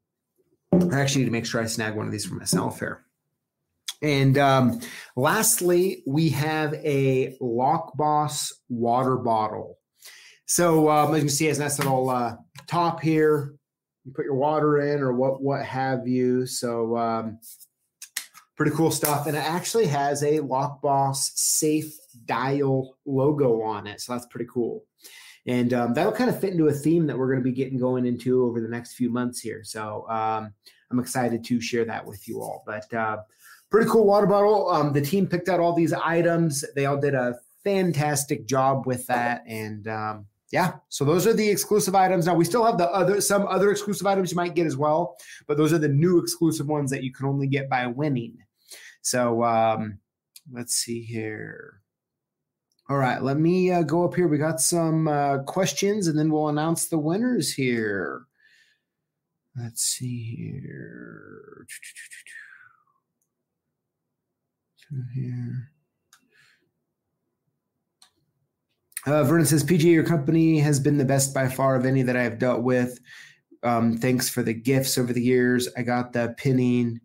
I 0.72 0.98
actually 0.98 1.20
need 1.20 1.26
to 1.26 1.32
make 1.32 1.44
sure 1.44 1.60
I 1.60 1.66
snag 1.66 1.94
one 1.94 2.06
of 2.06 2.12
these 2.12 2.24
for 2.24 2.36
myself 2.36 2.78
here. 2.78 3.04
And 4.00 4.38
um, 4.38 4.80
lastly, 5.14 6.02
we 6.06 6.30
have 6.30 6.72
a 6.74 7.36
Lock 7.38 7.98
Boss 7.98 8.50
water 8.70 9.16
bottle. 9.16 9.78
So 10.46 10.88
um, 10.88 11.14
as 11.14 11.16
you 11.16 11.20
can 11.26 11.28
see, 11.28 11.48
it's 11.48 11.58
a 11.58 11.62
nice 11.62 11.78
little 11.78 12.08
uh, 12.08 12.36
top 12.66 13.02
here. 13.02 13.54
You 14.06 14.12
put 14.12 14.24
your 14.24 14.36
water 14.36 14.80
in 14.80 15.00
or 15.00 15.12
what 15.12 15.42
what 15.42 15.66
have 15.66 16.08
you. 16.08 16.46
So 16.46 16.96
um, 16.96 17.40
pretty 18.56 18.72
cool 18.72 18.90
stuff. 18.90 19.26
And 19.26 19.36
it 19.36 19.44
actually 19.44 19.86
has 19.86 20.22
a 20.22 20.38
Lockboss 20.38 21.32
safe 21.34 21.96
dial 22.24 22.96
logo 23.04 23.62
on 23.62 23.86
it. 23.86 24.00
So 24.00 24.12
that's 24.12 24.26
pretty 24.26 24.48
cool. 24.52 24.84
And 25.46 25.74
um, 25.74 25.94
that'll 25.94 26.12
kind 26.12 26.30
of 26.30 26.40
fit 26.40 26.52
into 26.52 26.68
a 26.68 26.72
theme 26.72 27.06
that 27.06 27.18
we're 27.18 27.26
going 27.26 27.40
to 27.40 27.44
be 27.44 27.52
getting 27.52 27.78
going 27.78 28.06
into 28.06 28.44
over 28.44 28.60
the 28.60 28.68
next 28.68 28.94
few 28.94 29.10
months 29.10 29.40
here. 29.40 29.62
So 29.62 30.08
um, 30.08 30.54
I'm 30.90 30.98
excited 30.98 31.44
to 31.44 31.60
share 31.60 31.84
that 31.84 32.06
with 32.06 32.26
you 32.26 32.40
all. 32.40 32.62
But 32.66 32.92
uh, 32.94 33.18
pretty 33.70 33.90
cool 33.90 34.06
water 34.06 34.26
bottle. 34.26 34.70
Um, 34.70 34.92
the 34.92 35.02
team 35.02 35.26
picked 35.26 35.48
out 35.48 35.60
all 35.60 35.74
these 35.74 35.92
items. 35.92 36.64
They 36.74 36.86
all 36.86 36.98
did 36.98 37.14
a 37.14 37.34
fantastic 37.62 38.46
job 38.46 38.86
with 38.86 39.06
that. 39.08 39.42
And 39.46 39.86
um, 39.86 40.26
yeah, 40.54 40.74
so 40.88 41.04
those 41.04 41.26
are 41.26 41.32
the 41.32 41.50
exclusive 41.50 41.96
items. 41.96 42.26
Now 42.26 42.36
we 42.36 42.44
still 42.44 42.64
have 42.64 42.78
the 42.78 42.88
other 42.90 43.20
some 43.20 43.44
other 43.48 43.72
exclusive 43.72 44.06
items 44.06 44.30
you 44.30 44.36
might 44.36 44.54
get 44.54 44.68
as 44.68 44.76
well, 44.76 45.16
but 45.48 45.56
those 45.56 45.72
are 45.72 45.78
the 45.78 45.88
new 45.88 46.20
exclusive 46.20 46.68
ones 46.68 46.92
that 46.92 47.02
you 47.02 47.12
can 47.12 47.26
only 47.26 47.48
get 47.48 47.68
by 47.68 47.88
winning. 47.88 48.38
So 49.02 49.42
um, 49.42 49.98
let's 50.52 50.76
see 50.76 51.02
here. 51.02 51.80
All 52.88 52.98
right, 52.98 53.20
let 53.20 53.36
me 53.36 53.72
uh, 53.72 53.82
go 53.82 54.04
up 54.04 54.14
here. 54.14 54.28
We 54.28 54.38
got 54.38 54.60
some 54.60 55.08
uh, 55.08 55.38
questions, 55.38 56.06
and 56.06 56.16
then 56.16 56.30
we'll 56.30 56.48
announce 56.48 56.86
the 56.86 56.98
winners 56.98 57.52
here. 57.52 58.26
Let's 59.56 59.82
see 59.82 60.36
here. 60.36 61.66
Here. 65.16 65.73
Uh, 69.06 69.22
Vernon 69.24 69.46
says, 69.46 69.64
PGA, 69.64 69.92
your 69.92 70.04
company 70.04 70.58
has 70.58 70.80
been 70.80 70.96
the 70.96 71.04
best 71.04 71.34
by 71.34 71.48
far 71.48 71.76
of 71.76 71.84
any 71.84 72.02
that 72.02 72.16
I've 72.16 72.38
dealt 72.38 72.62
with. 72.62 72.98
Um, 73.62 73.96
thanks 73.96 74.28
for 74.28 74.42
the 74.42 74.54
gifts 74.54 74.96
over 74.98 75.12
the 75.12 75.22
years. 75.22 75.68
I 75.76 75.82
got 75.82 76.12
the 76.12 76.34
pinning 76.38 77.00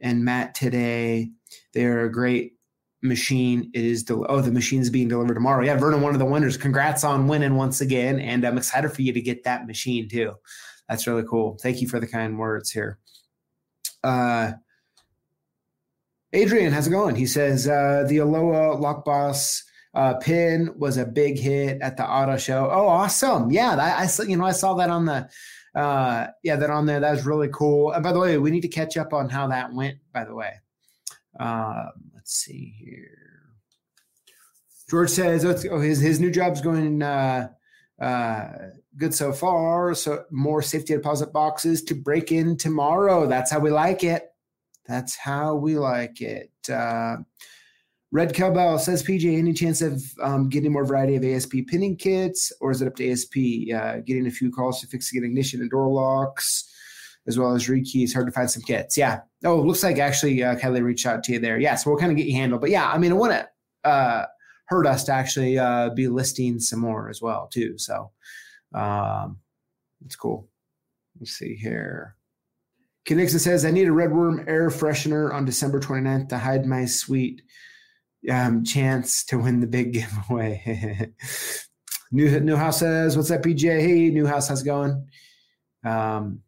and 0.00 0.24
Matt 0.24 0.54
today. 0.54 1.30
They're 1.72 2.04
a 2.04 2.12
great 2.12 2.54
machine. 3.02 3.70
It 3.74 3.84
is 3.84 4.02
del- 4.02 4.26
oh 4.28 4.40
the 4.40 4.50
machine's 4.50 4.90
being 4.90 5.08
delivered 5.08 5.34
tomorrow. 5.34 5.64
Yeah, 5.64 5.76
Vernon, 5.76 6.00
one 6.00 6.14
of 6.14 6.18
the 6.18 6.24
winners. 6.24 6.56
Congrats 6.56 7.04
on 7.04 7.28
winning 7.28 7.56
once 7.56 7.80
again, 7.80 8.18
and 8.18 8.44
I'm 8.44 8.58
excited 8.58 8.92
for 8.92 9.02
you 9.02 9.12
to 9.12 9.20
get 9.20 9.44
that 9.44 9.66
machine 9.66 10.08
too. 10.08 10.34
That's 10.88 11.06
really 11.06 11.24
cool. 11.28 11.58
Thank 11.62 11.80
you 11.80 11.88
for 11.88 12.00
the 12.00 12.06
kind 12.06 12.38
words 12.38 12.70
here. 12.70 12.98
Uh, 14.02 14.52
Adrian, 16.32 16.72
how's 16.72 16.88
it 16.88 16.90
going? 16.90 17.14
He 17.14 17.26
says 17.26 17.68
uh, 17.68 18.04
the 18.08 18.18
Aloha 18.18 18.76
Lock 18.78 19.04
Boss 19.04 19.62
uh, 19.94 20.14
pin 20.14 20.72
was 20.76 20.96
a 20.96 21.06
big 21.06 21.38
hit 21.38 21.80
at 21.80 21.96
the 21.96 22.08
auto 22.08 22.36
show. 22.36 22.68
Oh, 22.70 22.88
awesome! 22.88 23.50
Yeah, 23.50 23.76
I, 23.76 24.02
I 24.02 24.06
saw. 24.06 24.24
You 24.24 24.36
know, 24.36 24.44
I 24.44 24.52
saw 24.52 24.74
that 24.74 24.90
on 24.90 25.06
the. 25.06 25.28
Uh, 25.74 26.28
yeah, 26.44 26.54
that 26.56 26.70
on 26.70 26.86
there. 26.86 27.00
That 27.00 27.12
was 27.12 27.26
really 27.26 27.48
cool. 27.52 27.92
And 27.92 28.02
by 28.02 28.12
the 28.12 28.20
way, 28.20 28.38
we 28.38 28.50
need 28.50 28.60
to 28.60 28.68
catch 28.68 28.96
up 28.96 29.12
on 29.12 29.28
how 29.28 29.48
that 29.48 29.72
went. 29.72 29.98
By 30.12 30.24
the 30.24 30.34
way, 30.34 30.52
um, 31.40 31.90
let's 32.14 32.34
see 32.34 32.74
here. 32.78 33.24
George 34.90 35.10
says 35.10 35.44
oh, 35.44 35.80
his 35.80 36.00
his 36.00 36.20
new 36.20 36.30
job's 36.30 36.60
going 36.60 37.02
uh, 37.02 37.48
uh, 38.00 38.48
good 38.96 39.14
so 39.14 39.32
far. 39.32 39.94
So 39.94 40.24
more 40.30 40.62
safety 40.62 40.94
deposit 40.94 41.32
boxes 41.32 41.82
to 41.84 41.94
break 41.94 42.32
in 42.32 42.56
tomorrow. 42.56 43.26
That's 43.26 43.50
how 43.50 43.60
we 43.60 43.70
like 43.70 44.04
it. 44.04 44.30
That's 44.86 45.16
how 45.16 45.54
we 45.54 45.78
like 45.78 46.20
it. 46.20 46.52
Red 48.14 48.32
Cowbell 48.32 48.78
says, 48.78 49.02
PJ, 49.02 49.36
any 49.36 49.52
chance 49.52 49.82
of 49.82 50.00
um, 50.22 50.48
getting 50.48 50.72
more 50.72 50.84
variety 50.84 51.16
of 51.16 51.24
ASP 51.24 51.66
pinning 51.66 51.96
kits, 51.96 52.52
or 52.60 52.70
is 52.70 52.80
it 52.80 52.86
up 52.86 52.94
to 52.94 53.10
ASP? 53.10 53.36
Uh, 53.74 54.02
getting 54.06 54.28
a 54.28 54.30
few 54.30 54.52
calls 54.52 54.80
to 54.80 54.86
fix 54.86 55.10
the 55.10 55.18
ignition 55.18 55.60
and 55.60 55.68
door 55.68 55.88
locks, 55.88 56.72
as 57.26 57.40
well 57.40 57.56
as 57.56 57.66
rekeys. 57.66 58.14
Hard 58.14 58.26
to 58.26 58.32
find 58.32 58.48
some 58.48 58.62
kits. 58.62 58.96
Yeah. 58.96 59.22
Oh, 59.44 59.56
looks 59.60 59.82
like 59.82 59.98
actually 59.98 60.44
uh, 60.44 60.54
Kelly 60.54 60.80
reached 60.80 61.06
out 61.06 61.24
to 61.24 61.32
you 61.32 61.40
there. 61.40 61.58
Yeah. 61.58 61.74
So 61.74 61.90
we'll 61.90 61.98
kind 61.98 62.12
of 62.12 62.16
get 62.16 62.28
you 62.28 62.36
handled. 62.36 62.60
But 62.60 62.70
yeah, 62.70 62.88
I 62.88 62.98
mean, 62.98 63.10
I 63.10 63.16
want 63.16 63.32
to 63.32 63.90
uh, 63.90 64.26
hurt 64.66 64.86
us 64.86 65.02
to 65.04 65.12
actually 65.12 65.58
uh, 65.58 65.90
be 65.90 66.06
listing 66.06 66.60
some 66.60 66.78
more 66.78 67.10
as 67.10 67.20
well, 67.20 67.48
too. 67.48 67.76
So 67.78 68.12
um, 68.74 69.38
it's 70.06 70.14
cool. 70.14 70.48
Let's 71.18 71.32
see 71.32 71.56
here. 71.56 72.14
Nixon 73.10 73.40
says, 73.40 73.64
I 73.64 73.72
need 73.72 73.88
a 73.88 73.92
red 73.92 74.12
worm 74.12 74.44
air 74.46 74.70
freshener 74.70 75.34
on 75.34 75.44
December 75.44 75.80
29th 75.80 76.28
to 76.28 76.38
hide 76.38 76.64
my 76.64 76.84
sweet 76.84 77.42
um, 78.30 78.64
chance 78.64 79.24
to 79.26 79.38
win 79.38 79.60
the 79.60 79.66
big 79.66 79.92
giveaway. 79.94 81.12
New 82.12 82.40
Newhouse 82.40 82.78
says, 82.78 83.16
"What's 83.16 83.30
up, 83.30 83.42
PJ? 83.42 83.62
Hey, 83.62 84.10
Newhouse, 84.10 84.48
how's 84.48 84.62
it 84.62 84.66
going?" 84.66 85.06
Um, 85.84 86.40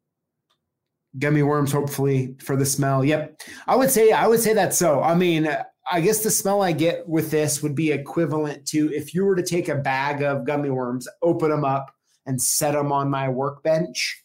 gummy 1.18 1.42
worms, 1.42 1.72
hopefully 1.72 2.36
for 2.40 2.56
the 2.56 2.66
smell. 2.66 3.04
Yep, 3.04 3.42
I 3.66 3.76
would 3.76 3.90
say 3.90 4.12
I 4.12 4.26
would 4.26 4.40
say 4.40 4.54
that. 4.54 4.74
So, 4.74 5.02
I 5.02 5.14
mean, 5.14 5.48
I 5.90 6.00
guess 6.00 6.22
the 6.22 6.30
smell 6.30 6.62
I 6.62 6.72
get 6.72 7.08
with 7.08 7.30
this 7.30 7.62
would 7.62 7.74
be 7.74 7.92
equivalent 7.92 8.66
to 8.68 8.92
if 8.92 9.14
you 9.14 9.24
were 9.24 9.36
to 9.36 9.42
take 9.42 9.68
a 9.68 9.76
bag 9.76 10.22
of 10.22 10.44
gummy 10.44 10.70
worms, 10.70 11.06
open 11.22 11.50
them 11.50 11.64
up, 11.64 11.92
and 12.26 12.40
set 12.40 12.72
them 12.72 12.92
on 12.92 13.10
my 13.10 13.28
workbench. 13.28 14.22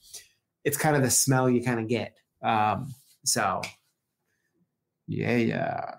It's 0.63 0.77
kind 0.77 0.95
of 0.95 1.01
the 1.01 1.09
smell 1.09 1.49
you 1.49 1.63
kind 1.63 1.79
of 1.79 1.87
get. 1.87 2.15
Um, 2.43 2.93
so, 3.25 3.61
yeah, 5.07 5.37
yeah. 5.37 5.95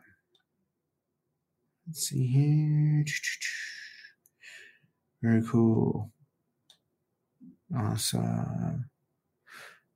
Let's 1.93 2.09
see 2.09 2.27
here. 2.27 3.05
Very 5.21 5.43
cool. 5.47 6.11
Awesome. 7.77 8.89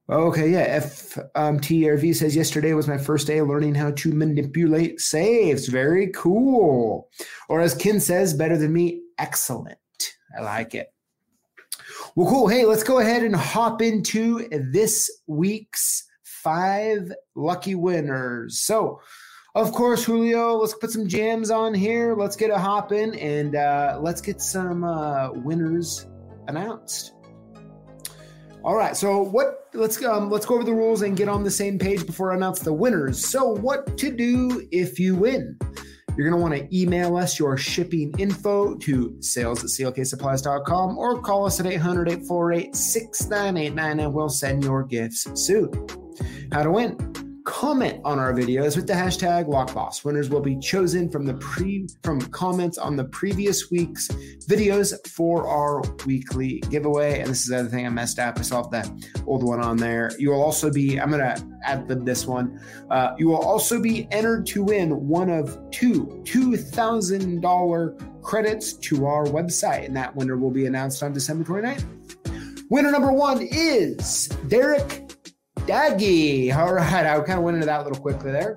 Okay, 0.06 0.50
yeah. 0.50 0.78
FTRV 0.78 2.08
um, 2.08 2.12
says 2.12 2.36
yesterday 2.36 2.74
was 2.74 2.86
my 2.86 2.98
first 2.98 3.26
day 3.26 3.40
learning 3.40 3.74
how 3.74 3.92
to 3.92 4.12
manipulate 4.12 5.00
saves. 5.00 5.68
Very 5.68 6.08
cool. 6.08 7.08
Or 7.48 7.62
as 7.62 7.74
Ken 7.74 7.98
says, 7.98 8.34
better 8.34 8.58
than 8.58 8.74
me, 8.74 9.00
excellent. 9.16 9.78
I 10.38 10.42
like 10.42 10.74
it. 10.74 10.92
Well, 12.14 12.28
cool. 12.28 12.48
Hey, 12.48 12.66
let's 12.66 12.84
go 12.84 12.98
ahead 12.98 13.22
and 13.22 13.34
hop 13.34 13.80
into 13.80 14.46
this 14.70 15.10
week's 15.26 16.04
five 16.24 17.10
lucky 17.34 17.74
winners. 17.74 18.58
So, 18.58 19.00
of 19.56 19.72
course, 19.72 20.04
Julio, 20.04 20.56
let's 20.56 20.74
put 20.74 20.90
some 20.90 21.08
jams 21.08 21.50
on 21.50 21.72
here. 21.72 22.14
Let's 22.14 22.36
get 22.36 22.50
a 22.50 22.58
hop 22.58 22.92
in 22.92 23.14
and 23.14 23.56
uh, 23.56 23.98
let's 24.02 24.20
get 24.20 24.42
some 24.42 24.84
uh, 24.84 25.32
winners 25.32 26.06
announced. 26.46 27.14
All 28.62 28.76
right, 28.76 28.94
so 28.94 29.22
what? 29.22 29.68
Let's 29.72 30.02
um, 30.04 30.30
let's 30.30 30.44
go 30.44 30.56
over 30.56 30.64
the 30.64 30.74
rules 30.74 31.00
and 31.00 31.16
get 31.16 31.28
on 31.28 31.42
the 31.42 31.50
same 31.50 31.78
page 31.78 32.04
before 32.04 32.32
I 32.32 32.36
announce 32.36 32.58
the 32.58 32.72
winners. 32.72 33.26
So, 33.26 33.44
what 33.44 33.96
to 33.96 34.10
do 34.10 34.68
if 34.72 35.00
you 35.00 35.14
win? 35.14 35.58
You're 36.16 36.28
going 36.28 36.38
to 36.38 36.42
want 36.42 36.54
to 36.54 36.78
email 36.78 37.16
us 37.16 37.38
your 37.38 37.56
shipping 37.56 38.14
info 38.18 38.74
to 38.76 39.16
sales 39.20 39.64
at 39.64 39.70
clksupplies.com 39.70 40.98
or 40.98 41.20
call 41.22 41.46
us 41.46 41.60
at 41.60 41.66
800 41.66 42.08
848 42.08 42.74
6989 42.74 44.00
and 44.00 44.12
we'll 44.12 44.28
send 44.28 44.64
your 44.64 44.82
gifts 44.82 45.28
soon. 45.34 45.70
How 46.52 46.62
to 46.62 46.70
win? 46.70 47.05
Comment 47.46 48.00
on 48.04 48.18
our 48.18 48.32
videos 48.32 48.76
with 48.76 48.88
the 48.88 48.92
hashtag 48.92 49.46
LockBoss. 49.46 50.04
Winners 50.04 50.28
will 50.28 50.40
be 50.40 50.58
chosen 50.58 51.08
from 51.08 51.24
the 51.24 51.34
pre 51.34 51.88
from 52.02 52.20
comments 52.20 52.76
on 52.76 52.96
the 52.96 53.04
previous 53.04 53.70
week's 53.70 54.08
videos 54.48 54.94
for 55.08 55.46
our 55.46 55.80
weekly 56.04 56.58
giveaway. 56.70 57.20
And 57.20 57.30
this 57.30 57.42
is 57.42 57.46
the 57.46 57.60
other 57.60 57.68
thing 57.68 57.86
I 57.86 57.88
messed 57.88 58.18
up. 58.18 58.38
I 58.38 58.42
saw 58.42 58.62
that 58.68 58.90
old 59.26 59.44
one 59.44 59.62
on 59.62 59.76
there. 59.76 60.10
You 60.18 60.30
will 60.30 60.42
also 60.42 60.70
be. 60.70 61.00
I'm 61.00 61.10
gonna 61.10 61.36
add 61.62 61.88
this 62.04 62.26
one. 62.26 62.60
Uh, 62.90 63.14
you 63.16 63.28
will 63.28 63.38
also 63.38 63.80
be 63.80 64.08
entered 64.10 64.44
to 64.48 64.64
win 64.64 65.06
one 65.06 65.30
of 65.30 65.56
two 65.70 66.22
two 66.26 66.56
thousand 66.56 67.40
dollar 67.40 67.96
credits 68.22 68.72
to 68.72 69.06
our 69.06 69.24
website, 69.24 69.86
and 69.86 69.96
that 69.96 70.14
winner 70.16 70.36
will 70.36 70.50
be 70.50 70.66
announced 70.66 71.02
on 71.04 71.12
December 71.12 71.44
29th. 71.44 71.84
Winner 72.68 72.90
number 72.90 73.12
one 73.12 73.40
is 73.40 74.26
Derek 74.48 75.05
Daggy. 75.66 76.56
All 76.56 76.72
right, 76.74 77.06
I 77.06 77.18
kind 77.20 77.38
of 77.38 77.44
went 77.44 77.56
into 77.56 77.66
that 77.66 77.80
a 77.80 77.82
little 77.82 78.00
quickly 78.00 78.30
there. 78.30 78.54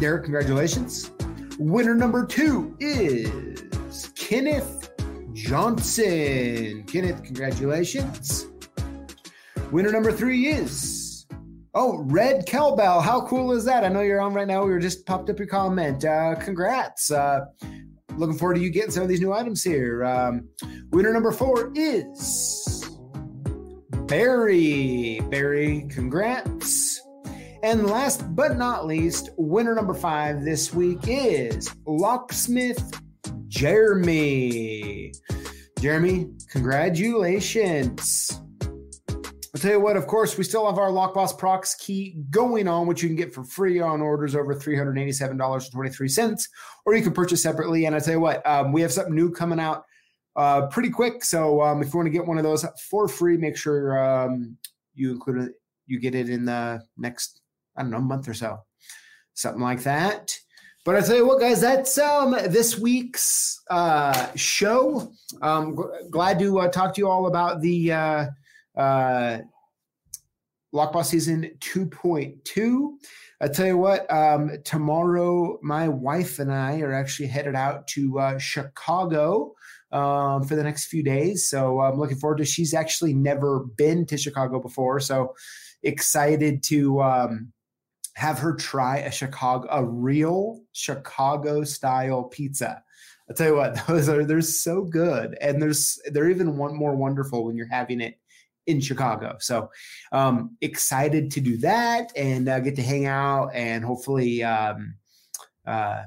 Derek, 0.00 0.24
congratulations. 0.24 1.12
Winner 1.58 1.94
number 1.94 2.26
two 2.26 2.74
is 2.80 4.10
Kenneth 4.16 4.90
Johnson. 5.32 6.82
Kenneth, 6.84 7.22
congratulations. 7.22 8.46
Winner 9.70 9.92
number 9.92 10.10
three 10.10 10.48
is 10.48 11.26
oh 11.74 11.98
Red 11.98 12.44
Cowbell. 12.46 13.00
How 13.00 13.20
cool 13.26 13.52
is 13.52 13.64
that? 13.66 13.84
I 13.84 13.88
know 13.88 14.00
you're 14.00 14.20
on 14.20 14.34
right 14.34 14.48
now. 14.48 14.64
We 14.64 14.72
were 14.72 14.80
just 14.80 15.06
popped 15.06 15.30
up 15.30 15.38
your 15.38 15.46
comment. 15.46 16.04
Uh, 16.04 16.34
congrats. 16.34 17.12
Uh, 17.12 17.42
looking 18.16 18.36
forward 18.36 18.54
to 18.54 18.60
you 18.60 18.70
getting 18.70 18.90
some 18.90 19.04
of 19.04 19.08
these 19.08 19.20
new 19.20 19.32
items 19.32 19.62
here. 19.62 20.04
Um, 20.04 20.48
winner 20.90 21.12
number 21.12 21.30
four 21.30 21.70
is 21.76 22.89
Barry. 24.10 25.20
Barry, 25.30 25.86
congrats. 25.88 27.00
And 27.62 27.86
last 27.86 28.34
but 28.34 28.58
not 28.58 28.84
least, 28.84 29.30
winner 29.36 29.72
number 29.72 29.94
five 29.94 30.42
this 30.42 30.74
week 30.74 30.98
is 31.04 31.72
Locksmith 31.86 33.00
Jeremy. 33.46 35.12
Jeremy, 35.78 36.28
congratulations. 36.50 38.42
I'll 38.60 39.60
tell 39.60 39.70
you 39.70 39.80
what, 39.80 39.96
of 39.96 40.08
course, 40.08 40.36
we 40.36 40.42
still 40.42 40.66
have 40.66 40.78
our 40.78 40.90
Lockboss 40.90 41.38
Prox 41.38 41.76
key 41.76 42.16
going 42.30 42.66
on, 42.66 42.88
which 42.88 43.04
you 43.04 43.08
can 43.08 43.16
get 43.16 43.32
for 43.32 43.44
free 43.44 43.78
on 43.78 44.00
orders 44.00 44.34
over 44.34 44.56
$387.23, 44.56 46.48
or 46.84 46.96
you 46.96 47.02
can 47.04 47.12
purchase 47.12 47.44
separately. 47.44 47.84
And 47.84 47.94
I 47.94 48.00
tell 48.00 48.14
you 48.14 48.20
what, 48.20 48.44
um, 48.44 48.72
we 48.72 48.80
have 48.80 48.92
something 48.92 49.14
new 49.14 49.30
coming 49.30 49.60
out 49.60 49.84
uh, 50.36 50.66
pretty 50.68 50.90
quick. 50.90 51.24
So 51.24 51.60
um, 51.62 51.82
if 51.82 51.92
you 51.92 51.98
want 51.98 52.06
to 52.06 52.10
get 52.10 52.26
one 52.26 52.38
of 52.38 52.44
those 52.44 52.64
for 52.88 53.08
free, 53.08 53.36
make 53.36 53.56
sure 53.56 53.98
um, 54.02 54.56
you 54.94 55.12
include 55.12 55.48
it. 55.48 55.52
You 55.86 55.98
get 55.98 56.14
it 56.14 56.28
in 56.28 56.44
the 56.44 56.82
next 56.96 57.40
I 57.76 57.82
don't 57.82 57.90
know 57.90 58.00
month 58.00 58.28
or 58.28 58.34
so, 58.34 58.58
something 59.34 59.62
like 59.62 59.82
that. 59.82 60.36
But 60.84 60.96
I 60.96 61.00
tell 61.02 61.16
you 61.16 61.26
what, 61.26 61.40
guys, 61.40 61.60
that's 61.60 61.98
um, 61.98 62.32
this 62.48 62.78
week's 62.78 63.62
uh, 63.70 64.28
show. 64.34 65.12
Um, 65.42 65.76
glad 66.10 66.38
to 66.38 66.60
uh, 66.60 66.68
talk 66.68 66.94
to 66.94 67.00
you 67.00 67.08
all 67.08 67.26
about 67.26 67.60
the 67.60 67.92
uh, 67.92 68.26
uh, 68.76 69.38
Lockboss 70.74 71.06
season 71.06 71.50
2.2. 71.60 72.88
I 73.42 73.48
tell 73.48 73.66
you 73.66 73.76
what, 73.76 74.10
um, 74.12 74.52
tomorrow 74.64 75.58
my 75.62 75.88
wife 75.88 76.38
and 76.38 76.52
I 76.52 76.80
are 76.80 76.92
actually 76.92 77.28
headed 77.28 77.54
out 77.54 77.86
to 77.88 78.18
uh, 78.18 78.38
Chicago 78.38 79.54
um, 79.92 80.44
for 80.44 80.56
the 80.56 80.62
next 80.62 80.86
few 80.86 81.02
days. 81.02 81.48
So 81.48 81.80
I'm 81.80 81.98
looking 81.98 82.18
forward 82.18 82.38
to. 82.38 82.44
She's 82.44 82.74
actually 82.74 83.14
never 83.14 83.60
been 83.76 84.06
to 84.06 84.16
Chicago 84.16 84.60
before, 84.60 85.00
so 85.00 85.34
excited 85.82 86.62
to 86.64 87.00
um, 87.02 87.52
have 88.14 88.38
her 88.38 88.54
try 88.54 88.98
a 88.98 89.10
Chicago, 89.10 89.68
a 89.70 89.84
real 89.84 90.60
Chicago 90.72 91.64
style 91.64 92.24
pizza. 92.24 92.82
I'll 93.28 93.36
tell 93.36 93.48
you 93.48 93.56
what, 93.56 93.80
those 93.86 94.08
are 94.08 94.24
they're 94.24 94.40
so 94.42 94.82
good, 94.82 95.36
and 95.40 95.62
there's 95.62 96.00
they're 96.12 96.30
even 96.30 96.56
one 96.56 96.74
more 96.74 96.96
wonderful 96.96 97.44
when 97.44 97.56
you're 97.56 97.66
having 97.66 98.00
it 98.00 98.18
in 98.66 98.80
Chicago. 98.80 99.36
So 99.40 99.70
um, 100.12 100.56
excited 100.60 101.30
to 101.32 101.40
do 101.40 101.56
that 101.58 102.12
and 102.16 102.48
uh, 102.48 102.60
get 102.60 102.76
to 102.76 102.82
hang 102.82 103.06
out 103.06 103.50
and 103.54 103.84
hopefully 103.84 104.42
um, 104.44 104.94
uh, 105.66 106.04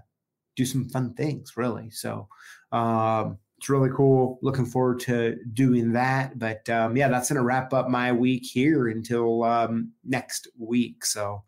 do 0.56 0.65
some 0.65 0.89
fun 0.89 1.13
things. 1.13 1.58
Really, 1.58 1.89
so 1.89 2.28
um, 2.72 3.38
it's 3.63 3.69
really 3.69 3.91
cool. 3.95 4.39
Looking 4.41 4.65
forward 4.65 4.99
to 5.02 5.38
doing 5.54 5.93
that. 5.93 6.38
But 6.38 6.67
um, 6.67 6.97
yeah, 6.97 7.08
that's 7.08 7.30
going 7.30 7.38
to 7.38 7.45
wrap 7.45 7.71
up 7.71 7.88
my 7.88 8.12
week 8.12 8.43
here 8.43 8.89
until 8.89 9.45
um, 9.45 9.93
next 10.04 10.49
week. 10.60 11.06
So 11.06 11.43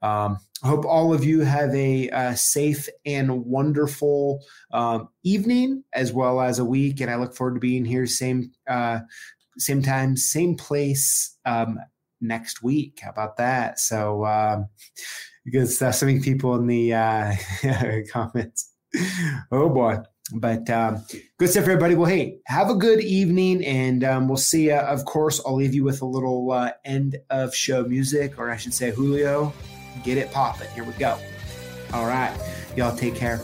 um, 0.00 0.38
I 0.64 0.68
hope 0.68 0.86
all 0.86 1.12
of 1.12 1.22
you 1.22 1.40
have 1.40 1.68
a, 1.74 2.08
a 2.08 2.34
safe 2.34 2.88
and 3.04 3.44
wonderful 3.44 4.42
um, 4.72 5.10
evening 5.22 5.84
as 5.92 6.14
well 6.14 6.40
as 6.40 6.60
a 6.60 6.64
week. 6.64 7.02
And 7.02 7.10
I 7.10 7.16
look 7.16 7.36
forward 7.36 7.56
to 7.56 7.60
being 7.60 7.84
here 7.84 8.06
same 8.06 8.52
uh, 8.66 9.00
same 9.58 9.82
time, 9.82 10.16
same 10.16 10.56
place 10.56 11.36
um, 11.44 11.78
next 12.22 12.62
week. 12.62 13.00
How 13.02 13.10
about 13.10 13.36
that? 13.36 13.78
So 13.78 14.24
um, 14.24 14.66
because 15.44 15.82
uh, 15.82 15.92
so 15.92 16.06
many 16.06 16.20
people 16.20 16.54
in 16.54 16.66
the 16.66 16.94
uh, 16.94 17.34
comments. 18.10 18.72
Oh 19.52 19.68
boy. 19.68 19.98
But 20.32 20.70
um, 20.70 21.04
good 21.38 21.50
stuff, 21.50 21.62
everybody. 21.62 21.94
Well, 21.94 22.08
hey, 22.08 22.38
have 22.46 22.70
a 22.70 22.74
good 22.74 23.00
evening, 23.00 23.64
and 23.64 24.04
um, 24.04 24.28
we'll 24.28 24.36
see 24.36 24.66
you. 24.66 24.74
Of 24.74 25.04
course, 25.04 25.40
I'll 25.44 25.56
leave 25.56 25.74
you 25.74 25.84
with 25.84 26.02
a 26.02 26.06
little 26.06 26.52
uh, 26.52 26.72
end 26.84 27.16
of 27.30 27.54
show 27.54 27.84
music, 27.84 28.38
or 28.38 28.50
I 28.50 28.56
should 28.56 28.74
say, 28.74 28.90
Julio, 28.90 29.52
get 30.04 30.18
it 30.18 30.30
popping. 30.32 30.68
Here 30.74 30.84
we 30.84 30.92
go. 30.94 31.18
All 31.92 32.06
right. 32.06 32.36
Y'all 32.76 32.96
take 32.96 33.16
care. 33.16 33.40